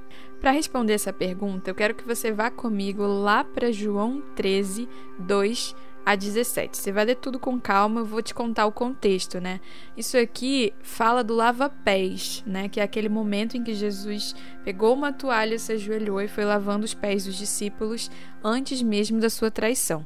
Para 0.45 0.51
responder 0.51 0.93
essa 0.93 1.11
pergunta, 1.11 1.71
eu 1.71 1.73
quero 1.73 1.95
que 1.95 2.05
você 2.05 2.31
vá 2.31 2.51
comigo 2.51 3.01
lá 3.01 3.43
para 3.43 3.71
João 3.71 4.21
13, 4.35 4.87
2 5.17 5.75
a 6.05 6.15
17. 6.15 6.77
Você 6.77 6.91
vai 6.91 7.03
ler 7.03 7.15
tudo 7.15 7.39
com 7.39 7.59
calma, 7.59 8.01
eu 8.01 8.05
vou 8.05 8.21
te 8.21 8.31
contar 8.31 8.67
o 8.67 8.71
contexto, 8.71 9.41
né? 9.41 9.59
Isso 9.97 10.15
aqui 10.15 10.71
fala 10.83 11.23
do 11.23 11.33
lava-pés, 11.33 12.43
né? 12.45 12.69
Que 12.69 12.79
é 12.79 12.83
aquele 12.83 13.09
momento 13.09 13.57
em 13.57 13.63
que 13.63 13.73
Jesus 13.73 14.35
pegou 14.63 14.93
uma 14.93 15.11
toalha, 15.11 15.57
se 15.57 15.71
ajoelhou 15.71 16.21
e 16.21 16.27
foi 16.27 16.45
lavando 16.45 16.85
os 16.85 16.93
pés 16.93 17.25
dos 17.25 17.37
discípulos 17.37 18.11
antes 18.43 18.83
mesmo 18.83 19.19
da 19.19 19.31
sua 19.31 19.49
traição. 19.49 20.05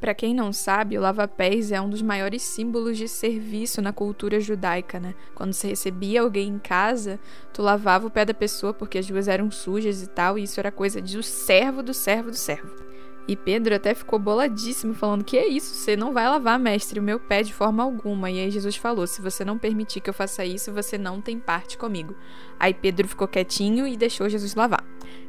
Para 0.00 0.14
quem 0.14 0.34
não 0.34 0.52
sabe, 0.52 0.98
o 0.98 1.00
lava-pés 1.00 1.72
é 1.72 1.80
um 1.80 1.88
dos 1.88 2.02
maiores 2.02 2.42
símbolos 2.42 2.98
de 2.98 3.08
serviço 3.08 3.80
na 3.80 3.92
cultura 3.92 4.38
judaica, 4.38 5.00
né? 5.00 5.14
Quando 5.34 5.52
você 5.54 5.68
recebia 5.68 6.20
alguém 6.20 6.48
em 6.48 6.58
casa, 6.58 7.18
tu 7.52 7.62
lavava 7.62 8.06
o 8.06 8.10
pé 8.10 8.24
da 8.24 8.34
pessoa 8.34 8.74
porque 8.74 8.98
as 8.98 9.08
ruas 9.08 9.26
eram 9.26 9.50
sujas 9.50 10.02
e 10.02 10.06
tal, 10.06 10.38
e 10.38 10.42
isso 10.42 10.60
era 10.60 10.70
coisa 10.70 11.00
do 11.00 11.22
servo 11.22 11.82
do 11.82 11.94
servo 11.94 12.30
do 12.30 12.36
servo. 12.36 12.85
E 13.28 13.34
Pedro 13.34 13.74
até 13.74 13.92
ficou 13.92 14.18
boladíssimo, 14.18 14.94
falando: 14.94 15.24
Que 15.24 15.36
é 15.36 15.48
isso? 15.48 15.74
Você 15.74 15.96
não 15.96 16.12
vai 16.12 16.28
lavar, 16.28 16.58
mestre, 16.58 17.00
o 17.00 17.02
meu 17.02 17.18
pé 17.18 17.42
de 17.42 17.52
forma 17.52 17.82
alguma. 17.82 18.30
E 18.30 18.38
aí 18.38 18.50
Jesus 18.50 18.76
falou: 18.76 19.06
Se 19.06 19.20
você 19.20 19.44
não 19.44 19.58
permitir 19.58 20.00
que 20.00 20.08
eu 20.08 20.14
faça 20.14 20.44
isso, 20.44 20.72
você 20.72 20.96
não 20.96 21.20
tem 21.20 21.38
parte 21.38 21.76
comigo. 21.76 22.14
Aí 22.58 22.72
Pedro 22.72 23.08
ficou 23.08 23.26
quietinho 23.26 23.86
e 23.86 23.96
deixou 23.96 24.28
Jesus 24.28 24.54
lavar. 24.54 24.84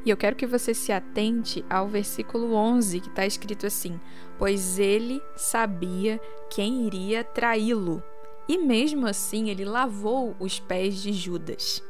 E 0.05 0.09
eu 0.09 0.17
quero 0.17 0.35
que 0.35 0.45
você 0.45 0.73
se 0.73 0.91
atente 0.91 1.65
ao 1.69 1.87
versículo 1.87 2.53
11, 2.53 2.99
que 2.99 3.09
está 3.09 3.25
escrito 3.25 3.65
assim: 3.65 3.99
Pois 4.37 4.77
ele 4.77 5.21
sabia 5.35 6.21
quem 6.49 6.85
iria 6.85 7.23
traí-lo. 7.23 8.03
E 8.47 8.57
mesmo 8.57 9.05
assim, 9.05 9.49
ele 9.49 9.65
lavou 9.65 10.35
os 10.39 10.59
pés 10.59 11.01
de 11.01 11.11
Judas. 11.11 11.83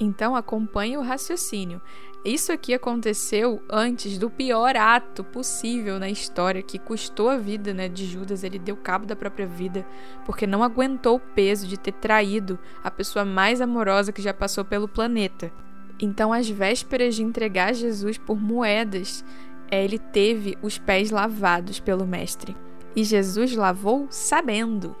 Então 0.00 0.34
acompanhe 0.34 0.96
o 0.96 1.02
raciocínio. 1.02 1.80
Isso 2.24 2.52
aqui 2.52 2.74
aconteceu 2.74 3.62
antes 3.70 4.18
do 4.18 4.28
pior 4.28 4.76
ato 4.76 5.22
possível 5.22 5.98
na 5.98 6.08
história 6.08 6.62
que 6.62 6.78
custou 6.78 7.28
a 7.28 7.36
vida 7.36 7.72
né, 7.72 7.88
de 7.88 8.06
Judas. 8.06 8.42
Ele 8.42 8.58
deu 8.58 8.76
cabo 8.76 9.06
da 9.06 9.14
própria 9.14 9.46
vida 9.46 9.86
porque 10.24 10.46
não 10.46 10.62
aguentou 10.62 11.16
o 11.16 11.20
peso 11.20 11.66
de 11.66 11.78
ter 11.78 11.92
traído 11.92 12.58
a 12.82 12.90
pessoa 12.90 13.24
mais 13.24 13.60
amorosa 13.60 14.12
que 14.12 14.22
já 14.22 14.34
passou 14.34 14.64
pelo 14.64 14.88
planeta. 14.88 15.52
Então, 15.98 16.32
às 16.32 16.48
vésperas 16.48 17.14
de 17.14 17.22
entregar 17.22 17.74
Jesus 17.74 18.16
por 18.16 18.40
moedas, 18.40 19.22
ele 19.70 19.98
teve 19.98 20.56
os 20.62 20.78
pés 20.78 21.10
lavados 21.10 21.78
pelo 21.78 22.06
Mestre. 22.06 22.56
E 22.96 23.04
Jesus 23.04 23.54
lavou 23.54 24.06
sabendo. 24.10 24.96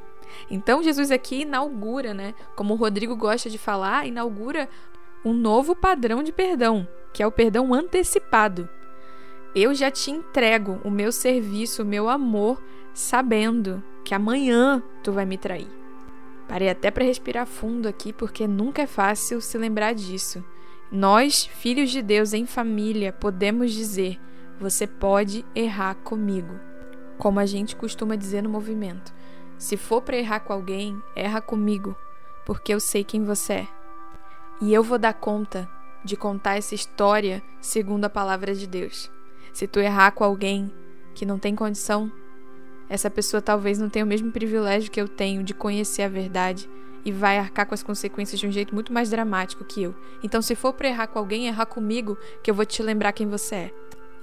Então 0.50 0.82
Jesus 0.82 1.10
aqui 1.10 1.42
inaugura, 1.42 2.14
né, 2.14 2.34
como 2.54 2.74
o 2.74 2.76
Rodrigo 2.76 3.16
gosta 3.16 3.48
de 3.48 3.58
falar, 3.58 4.06
inaugura 4.06 4.68
um 5.24 5.32
novo 5.32 5.74
padrão 5.74 6.22
de 6.22 6.32
perdão, 6.32 6.86
que 7.12 7.22
é 7.22 7.26
o 7.26 7.32
perdão 7.32 7.74
antecipado. 7.74 8.68
Eu 9.54 9.74
já 9.74 9.90
te 9.90 10.10
entrego 10.10 10.80
o 10.84 10.90
meu 10.90 11.10
serviço, 11.10 11.82
o 11.82 11.86
meu 11.86 12.08
amor, 12.08 12.62
sabendo 12.94 13.82
que 14.04 14.14
amanhã 14.14 14.82
tu 15.02 15.12
vai 15.12 15.24
me 15.24 15.36
trair. 15.36 15.68
Parei 16.48 16.68
até 16.68 16.90
para 16.90 17.04
respirar 17.04 17.46
fundo 17.46 17.88
aqui, 17.88 18.12
porque 18.12 18.46
nunca 18.46 18.82
é 18.82 18.86
fácil 18.86 19.40
se 19.40 19.56
lembrar 19.56 19.94
disso. 19.94 20.44
Nós, 20.90 21.46
filhos 21.46 21.90
de 21.90 22.02
Deus 22.02 22.32
em 22.32 22.44
família, 22.44 23.12
podemos 23.12 23.72
dizer: 23.72 24.18
você 24.58 24.86
pode 24.86 25.44
errar 25.54 25.94
comigo. 25.94 26.58
Como 27.18 27.38
a 27.38 27.46
gente 27.46 27.76
costuma 27.76 28.16
dizer 28.16 28.42
no 28.42 28.50
movimento: 28.50 29.14
se 29.60 29.76
for 29.76 30.00
para 30.00 30.16
errar 30.16 30.40
com 30.40 30.54
alguém, 30.54 31.02
erra 31.14 31.38
comigo, 31.42 31.94
porque 32.46 32.72
eu 32.72 32.80
sei 32.80 33.04
quem 33.04 33.22
você 33.22 33.52
é. 33.52 33.68
E 34.58 34.72
eu 34.72 34.82
vou 34.82 34.98
dar 34.98 35.12
conta 35.12 35.68
de 36.02 36.16
contar 36.16 36.56
essa 36.56 36.74
história 36.74 37.42
segundo 37.60 38.06
a 38.06 38.10
palavra 38.10 38.54
de 38.54 38.66
Deus. 38.66 39.10
Se 39.52 39.66
tu 39.66 39.78
errar 39.78 40.12
com 40.12 40.24
alguém 40.24 40.72
que 41.14 41.26
não 41.26 41.38
tem 41.38 41.54
condição, 41.54 42.10
essa 42.88 43.10
pessoa 43.10 43.42
talvez 43.42 43.78
não 43.78 43.90
tenha 43.90 44.06
o 44.06 44.08
mesmo 44.08 44.32
privilégio 44.32 44.90
que 44.90 44.98
eu 44.98 45.06
tenho 45.06 45.44
de 45.44 45.52
conhecer 45.52 46.04
a 46.04 46.08
verdade 46.08 46.66
e 47.04 47.12
vai 47.12 47.36
arcar 47.36 47.66
com 47.66 47.74
as 47.74 47.82
consequências 47.82 48.40
de 48.40 48.46
um 48.46 48.52
jeito 48.52 48.74
muito 48.74 48.94
mais 48.94 49.10
dramático 49.10 49.62
que 49.62 49.82
eu. 49.82 49.94
Então, 50.22 50.40
se 50.40 50.54
for 50.54 50.72
para 50.72 50.88
errar 50.88 51.08
com 51.08 51.18
alguém, 51.18 51.48
errar 51.48 51.66
comigo, 51.66 52.16
que 52.42 52.50
eu 52.50 52.54
vou 52.54 52.64
te 52.64 52.82
lembrar 52.82 53.12
quem 53.12 53.28
você 53.28 53.54
é. 53.54 53.74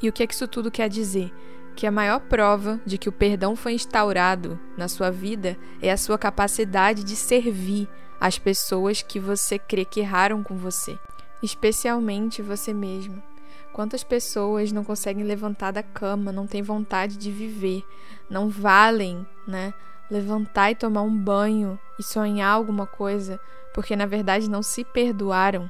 E 0.02 0.10
o 0.10 0.12
que 0.12 0.24
é 0.24 0.28
que 0.28 0.34
isso 0.34 0.48
tudo 0.48 0.72
quer 0.72 0.90
dizer? 0.90 1.32
Que 1.78 1.88
a 1.88 1.92
maior 1.92 2.20
prova 2.20 2.82
de 2.86 2.98
que 2.98 3.08
o 3.08 3.14
perdão 3.14 3.56
foi 3.56 3.72
instaurado 3.72 4.60
na 4.76 4.90
sua 4.90 5.10
vida 5.10 5.58
é 5.82 5.90
a 5.90 5.96
sua 5.96 6.18
capacidade 6.18 7.06
de 7.06 7.16
servir 7.16 7.88
as 8.20 8.38
pessoas 8.38 9.02
que 9.02 9.18
você 9.18 9.58
crê 9.58 9.86
que 9.86 10.02
erraram 10.02 10.44
com 10.44 10.58
você 10.58 11.00
especialmente 11.42 12.42
você 12.42 12.74
mesmo. 12.74 13.22
Quantas 13.74 14.04
pessoas 14.04 14.72
não 14.72 14.84
conseguem 14.84 15.24
levantar 15.24 15.72
da 15.72 15.84
cama, 15.84 16.32
não 16.32 16.48
têm 16.48 16.62
vontade 16.62 17.18
de 17.18 17.32
viver, 17.32 17.84
não 18.30 18.50
valem, 18.50 19.26
né? 19.48 19.74
Levantar 20.10 20.72
e 20.72 20.76
tomar 20.76 21.04
um 21.04 21.16
banho 21.16 21.80
e 22.00 22.04
sonhar 22.04 22.50
alguma 22.50 22.88
coisa, 22.88 23.40
porque 23.74 23.96
na 23.96 24.06
verdade 24.06 24.50
não 24.50 24.64
se 24.64 24.84
perdoaram. 24.84 25.70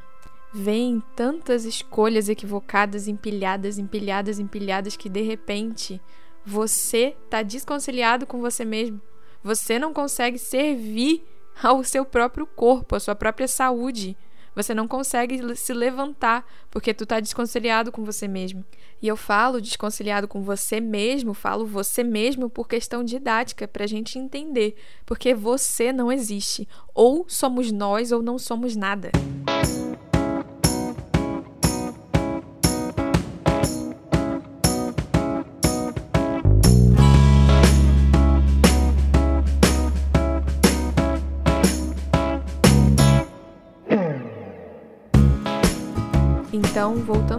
Vêm 0.54 1.04
tantas 1.16 1.66
escolhas 1.66 2.30
equivocadas, 2.30 3.08
empilhadas, 3.08 3.78
empilhadas, 3.78 4.40
empilhadas, 4.40 4.96
que 4.96 5.10
de 5.10 5.22
repente 5.22 6.02
você 6.46 7.16
está 7.26 7.44
desconciliado 7.44 8.26
com 8.26 8.40
você 8.40 8.64
mesmo. 8.64 9.02
Você 9.44 9.78
não 9.78 9.94
consegue 9.94 10.38
servir 10.38 11.24
ao 11.62 11.84
seu 11.84 12.06
próprio 12.06 12.48
corpo, 12.48 12.96
à 12.96 13.00
sua 13.00 13.16
própria 13.16 13.48
saúde. 13.48 14.16
Você 14.56 14.74
não 14.74 14.88
consegue 14.88 15.56
se 15.56 15.72
levantar 15.72 16.44
porque 16.72 16.92
tu 16.92 17.06
tá 17.06 17.20
desconciliado 17.20 17.92
com 17.92 18.04
você 18.04 18.28
mesmo. 18.28 18.66
E 19.00 19.08
eu 19.08 19.16
falo 19.16 19.62
desconciliado 19.62 20.28
com 20.28 20.42
você 20.42 20.80
mesmo, 20.80 21.36
falo 21.36 21.66
você 21.66 22.04
mesmo 22.04 22.50
por 22.50 22.68
questão 22.68 23.04
didática, 23.04 23.68
pra 23.68 23.86
gente 23.86 24.18
entender. 24.18 24.76
Porque 25.06 25.36
você 25.36 25.94
não 25.94 26.12
existe. 26.12 26.68
Ou 26.96 27.26
somos 27.28 27.72
nós 27.72 28.12
ou 28.12 28.24
não 28.24 28.40
somos 28.40 28.76
nada. 28.76 29.12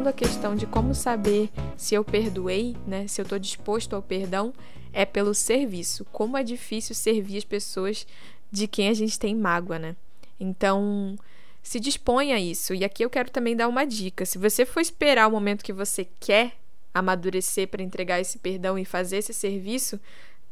À 0.09 0.13
questão 0.13 0.57
de 0.57 0.67
como 0.67 0.95
saber 0.95 1.51
se 1.77 1.95
eu 1.95 2.05
perdoei, 2.05 2.77
né, 2.87 3.07
se 3.07 3.21
eu 3.21 3.23
estou 3.23 3.39
disposto 3.39 3.95
ao 3.95 4.03
perdão, 4.03 4.53
é 4.93 5.05
pelo 5.05 5.35
serviço. 5.35 6.05
Como 6.07 6.37
é 6.37 6.43
difícil 6.43 6.95
servir 6.95 7.39
as 7.39 7.45
pessoas 7.45 8.07
de 8.51 8.67
quem 8.67 8.89
a 8.89 8.95
gente 8.95 9.19
tem 9.19 9.35
mágoa, 9.35 9.79
né? 9.79 9.97
Então, 10.41 11.17
se 11.63 11.79
dispõe 11.79 12.33
a 12.33 12.41
isso. 12.41 12.75
E 12.75 12.85
aqui 12.85 13.05
eu 13.05 13.11
quero 13.11 13.31
também 13.31 13.55
dar 13.55 13.69
uma 13.69 13.85
dica. 13.85 14.25
Se 14.25 14.39
você 14.39 14.65
for 14.65 14.81
esperar 14.81 15.29
o 15.29 15.31
momento 15.31 15.65
que 15.65 15.73
você 15.73 16.07
quer 16.19 16.53
amadurecer 16.95 17.69
para 17.69 17.83
entregar 17.83 18.21
esse 18.21 18.39
perdão 18.39 18.79
e 18.79 18.85
fazer 18.85 19.19
esse 19.19 19.35
serviço, 19.35 20.01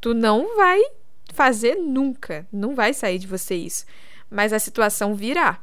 tu 0.00 0.12
não 0.12 0.56
vai 0.56 0.80
fazer 1.32 1.76
nunca. 1.76 2.46
Não 2.52 2.74
vai 2.74 2.92
sair 2.92 3.18
de 3.18 3.26
você 3.26 3.54
isso. 3.54 3.86
Mas 4.30 4.52
a 4.52 4.58
situação 4.58 5.14
virá. 5.14 5.60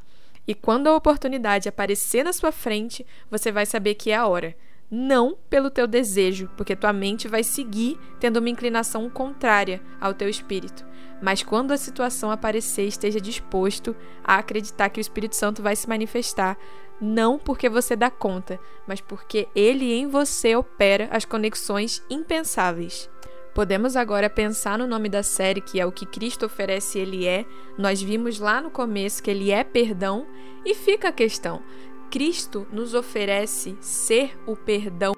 E 0.47 0.53
quando 0.53 0.87
a 0.87 0.95
oportunidade 0.95 1.69
aparecer 1.69 2.23
na 2.23 2.33
sua 2.33 2.51
frente, 2.51 3.05
você 3.29 3.51
vai 3.51 3.65
saber 3.65 3.95
que 3.95 4.11
é 4.11 4.15
a 4.15 4.27
hora. 4.27 4.55
Não 4.91 5.37
pelo 5.49 5.71
teu 5.71 5.87
desejo, 5.87 6.49
porque 6.55 6.75
tua 6.75 6.93
mente 6.93 7.27
vai 7.27 7.43
seguir 7.43 7.97
tendo 8.19 8.37
uma 8.37 8.49
inclinação 8.49 9.09
contrária 9.09 9.81
ao 9.99 10.13
teu 10.13 10.29
espírito. 10.29 10.85
Mas 11.21 11.41
quando 11.41 11.71
a 11.71 11.77
situação 11.77 12.29
aparecer, 12.29 12.85
esteja 12.85 13.19
disposto 13.19 13.95
a 14.23 14.35
acreditar 14.35 14.89
que 14.89 14.99
o 14.99 15.01
Espírito 15.01 15.37
Santo 15.37 15.63
vai 15.63 15.75
se 15.75 15.87
manifestar, 15.87 16.57
não 16.99 17.39
porque 17.39 17.69
você 17.69 17.95
dá 17.95 18.11
conta, 18.11 18.59
mas 18.85 18.99
porque 18.99 19.47
ele 19.55 19.93
em 19.93 20.07
você 20.07 20.55
opera 20.55 21.07
as 21.11 21.23
conexões 21.25 22.03
impensáveis. 22.09 23.09
Podemos 23.53 23.95
agora 23.95 24.31
pensar 24.31 24.79
no 24.79 24.87
nome 24.87 25.07
da 25.07 25.21
série, 25.21 25.61
que 25.61 25.79
é 25.79 25.85
o 25.85 25.91
que 25.91 26.07
Cristo 26.07 26.47
oferece, 26.47 26.97
ele 26.97 27.27
é. 27.27 27.45
Nós 27.77 28.01
vimos 28.01 28.39
lá 28.39 28.59
no 28.59 28.71
começo 28.71 29.21
que 29.21 29.29
ele 29.29 29.51
é 29.51 29.63
perdão, 29.63 30.25
e 30.65 30.73
fica 30.73 31.09
a 31.09 31.11
questão: 31.11 31.61
Cristo 32.09 32.65
nos 32.71 32.95
oferece 32.95 33.77
ser 33.79 34.35
o 34.47 34.55
perdão. 34.55 35.13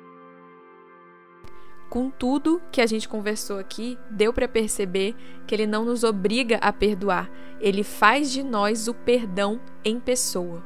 Com 1.89 2.09
tudo 2.09 2.61
que 2.73 2.81
a 2.81 2.85
gente 2.85 3.07
conversou 3.07 3.57
aqui, 3.57 3.97
deu 4.11 4.33
para 4.33 4.49
perceber 4.49 5.15
que 5.47 5.55
ele 5.55 5.65
não 5.65 5.85
nos 5.85 6.03
obriga 6.03 6.57
a 6.57 6.73
perdoar, 6.73 7.31
ele 7.61 7.83
faz 7.83 8.31
de 8.33 8.43
nós 8.43 8.89
o 8.89 8.93
perdão 8.93 9.61
em 9.83 9.97
pessoa. 9.97 10.61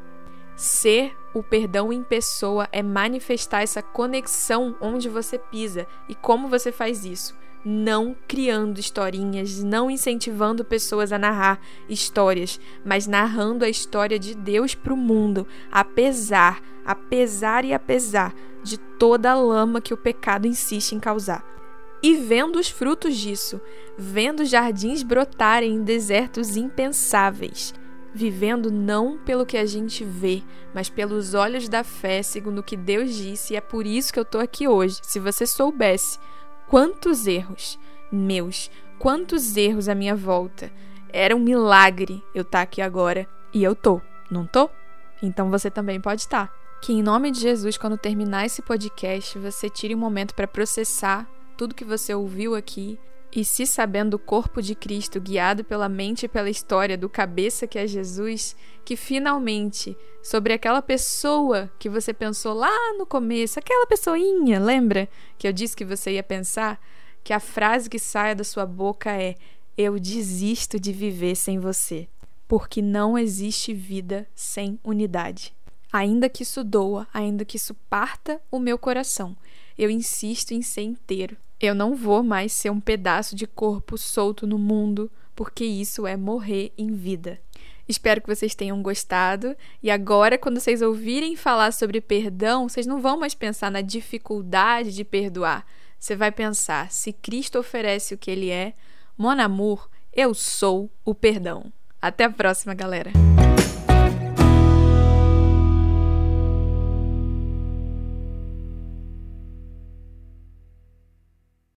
Ser 0.55 1.15
o 1.35 1.43
perdão 1.43 1.93
em 1.93 2.03
pessoa 2.03 2.67
é 2.71 2.81
manifestar 2.81 3.61
essa 3.61 3.83
conexão 3.83 4.75
onde 4.81 5.07
você 5.07 5.37
pisa. 5.37 5.85
E 6.09 6.15
como 6.15 6.49
você 6.49 6.71
faz 6.71 7.05
isso? 7.05 7.37
Não 7.63 8.15
criando 8.27 8.79
historinhas, 8.79 9.63
não 9.63 9.91
incentivando 9.91 10.63
pessoas 10.63 11.11
a 11.11 11.17
narrar 11.17 11.59
histórias, 11.87 12.59
mas 12.85 13.07
narrando 13.07 13.65
a 13.65 13.69
história 13.69 14.17
de 14.17 14.35
Deus 14.35 14.73
para 14.73 14.93
o 14.93 14.97
mundo, 14.97 15.45
apesar, 15.71 16.61
apesar 16.85 17.65
e 17.65 17.73
apesar 17.73 18.33
de 18.63 18.77
toda 18.77 19.31
a 19.31 19.35
lama 19.35 19.81
que 19.81 19.93
o 19.93 19.97
pecado 19.97 20.47
insiste 20.47 20.93
em 20.93 20.99
causar. 20.99 21.45
E 22.01 22.15
vendo 22.15 22.57
os 22.57 22.69
frutos 22.69 23.17
disso, 23.17 23.59
vendo 23.97 24.45
jardins 24.45 25.03
brotarem 25.03 25.75
em 25.75 25.83
desertos 25.83 26.55
impensáveis, 26.55 27.73
vivendo 28.13 28.71
não 28.71 29.17
pelo 29.17 29.45
que 29.45 29.57
a 29.57 29.65
gente 29.65 30.05
vê, 30.05 30.41
mas 30.73 30.89
pelos 30.89 31.33
olhos 31.33 31.67
da 31.67 31.83
fé, 31.83 32.23
segundo 32.23 32.59
o 32.59 32.63
que 32.63 32.77
Deus 32.77 33.13
disse, 33.13 33.53
e 33.53 33.57
é 33.57 33.61
por 33.61 33.85
isso 33.85 34.13
que 34.13 34.19
eu 34.19 34.23
estou 34.23 34.39
aqui 34.39 34.65
hoje. 34.65 34.99
Se 35.03 35.19
você 35.19 35.45
soubesse 35.45 36.17
Quantos 36.69 37.25
erros 37.25 37.79
meus, 38.11 38.69
quantos 38.97 39.57
erros 39.57 39.87
à 39.89 39.95
minha 39.95 40.15
volta. 40.15 40.71
Era 41.11 41.35
um 41.35 41.39
milagre 41.39 42.23
eu 42.33 42.43
estar 42.43 42.59
tá 42.59 42.61
aqui 42.61 42.81
agora 42.81 43.27
e 43.51 43.63
eu 43.63 43.73
tô, 43.73 43.99
não 44.29 44.45
tô? 44.45 44.69
Então 45.21 45.49
você 45.49 45.71
também 45.71 45.99
pode 45.99 46.21
estar. 46.21 46.47
Tá. 46.47 46.53
Que 46.81 46.93
em 46.93 47.01
nome 47.01 47.31
de 47.31 47.39
Jesus, 47.39 47.77
quando 47.77 47.97
terminar 47.97 48.45
esse 48.45 48.61
podcast, 48.61 49.37
você 49.37 49.69
tire 49.69 49.95
um 49.95 49.97
momento 49.97 50.33
para 50.33 50.47
processar 50.47 51.27
tudo 51.57 51.75
que 51.75 51.83
você 51.83 52.13
ouviu 52.13 52.55
aqui 52.55 52.99
e 53.31 53.45
se 53.45 53.65
sabendo 53.65 54.15
o 54.15 54.19
corpo 54.19 54.61
de 54.61 54.73
Cristo, 54.73 55.21
guiado 55.21 55.63
pela 55.63 55.87
mente 55.87 56.25
e 56.25 56.29
pela 56.29 56.49
história 56.49 56.97
do 56.97 57.07
cabeça 57.07 57.67
que 57.67 57.77
é 57.77 57.85
Jesus, 57.85 58.55
que 58.83 58.95
finalmente, 58.95 59.95
sobre 60.23 60.53
aquela 60.53 60.81
pessoa 60.81 61.71
que 61.77 61.89
você 61.89 62.11
pensou 62.11 62.53
lá 62.53 62.93
no 62.97 63.05
começo, 63.05 63.59
aquela 63.59 63.85
pessoinha, 63.85 64.59
lembra 64.59 65.07
que 65.37 65.47
eu 65.47 65.53
disse 65.53 65.75
que 65.75 65.85
você 65.85 66.13
ia 66.13 66.23
pensar? 66.23 66.81
Que 67.23 67.31
a 67.31 67.39
frase 67.39 67.89
que 67.89 67.99
saia 67.99 68.35
da 68.35 68.43
sua 68.43 68.65
boca 68.65 69.11
é: 69.11 69.35
Eu 69.77 69.99
desisto 69.99 70.79
de 70.79 70.91
viver 70.91 71.35
sem 71.35 71.59
você, 71.59 72.07
porque 72.47 72.81
não 72.81 73.17
existe 73.17 73.73
vida 73.73 74.27
sem 74.33 74.79
unidade. 74.83 75.53
Ainda 75.91 76.29
que 76.29 76.43
isso 76.43 76.63
doa, 76.63 77.07
ainda 77.13 77.45
que 77.45 77.57
isso 77.57 77.75
parta 77.89 78.41
o 78.49 78.59
meu 78.59 78.77
coração, 78.77 79.35
eu 79.77 79.89
insisto 79.89 80.51
em 80.51 80.61
ser 80.61 80.83
inteiro 80.83 81.35
eu 81.59 81.75
não 81.75 81.95
vou 81.95 82.23
mais 82.23 82.53
ser 82.53 82.69
um 82.69 82.79
pedaço 82.79 83.35
de 83.35 83.45
corpo 83.45 83.97
solto 83.97 84.47
no 84.47 84.57
mundo, 84.57 85.11
porque 85.35 85.65
isso 85.65 86.07
é 86.07 86.15
morrer 86.15 86.71
em 86.77 86.93
vida. 86.93 87.39
Espero 87.87 88.21
que 88.21 88.27
vocês 88.27 88.53
tenham 88.53 88.81
gostado. 88.83 89.55
E 89.81 89.89
agora, 89.89 90.37
quando 90.37 90.59
vocês 90.59 90.81
ouvirem 90.81 91.35
falar 91.35 91.73
sobre 91.73 91.99
perdão, 91.99 92.69
vocês 92.69 92.85
não 92.85 93.01
vão 93.01 93.19
mais 93.19 93.33
pensar 93.33 93.71
na 93.71 93.81
dificuldade 93.81 94.93
de 94.93 95.03
perdoar. 95.03 95.65
Você 95.99 96.15
vai 96.15 96.31
pensar: 96.31 96.91
se 96.91 97.11
Cristo 97.11 97.57
oferece 97.57 98.13
o 98.13 98.17
que 98.17 98.29
Ele 98.29 98.51
é, 98.51 98.73
mon 99.17 99.39
amour, 99.39 99.89
eu 100.13 100.33
sou 100.33 100.89
o 101.03 101.15
perdão. 101.15 101.73
Até 102.01 102.25
a 102.25 102.29
próxima, 102.29 102.73
galera! 102.73 103.11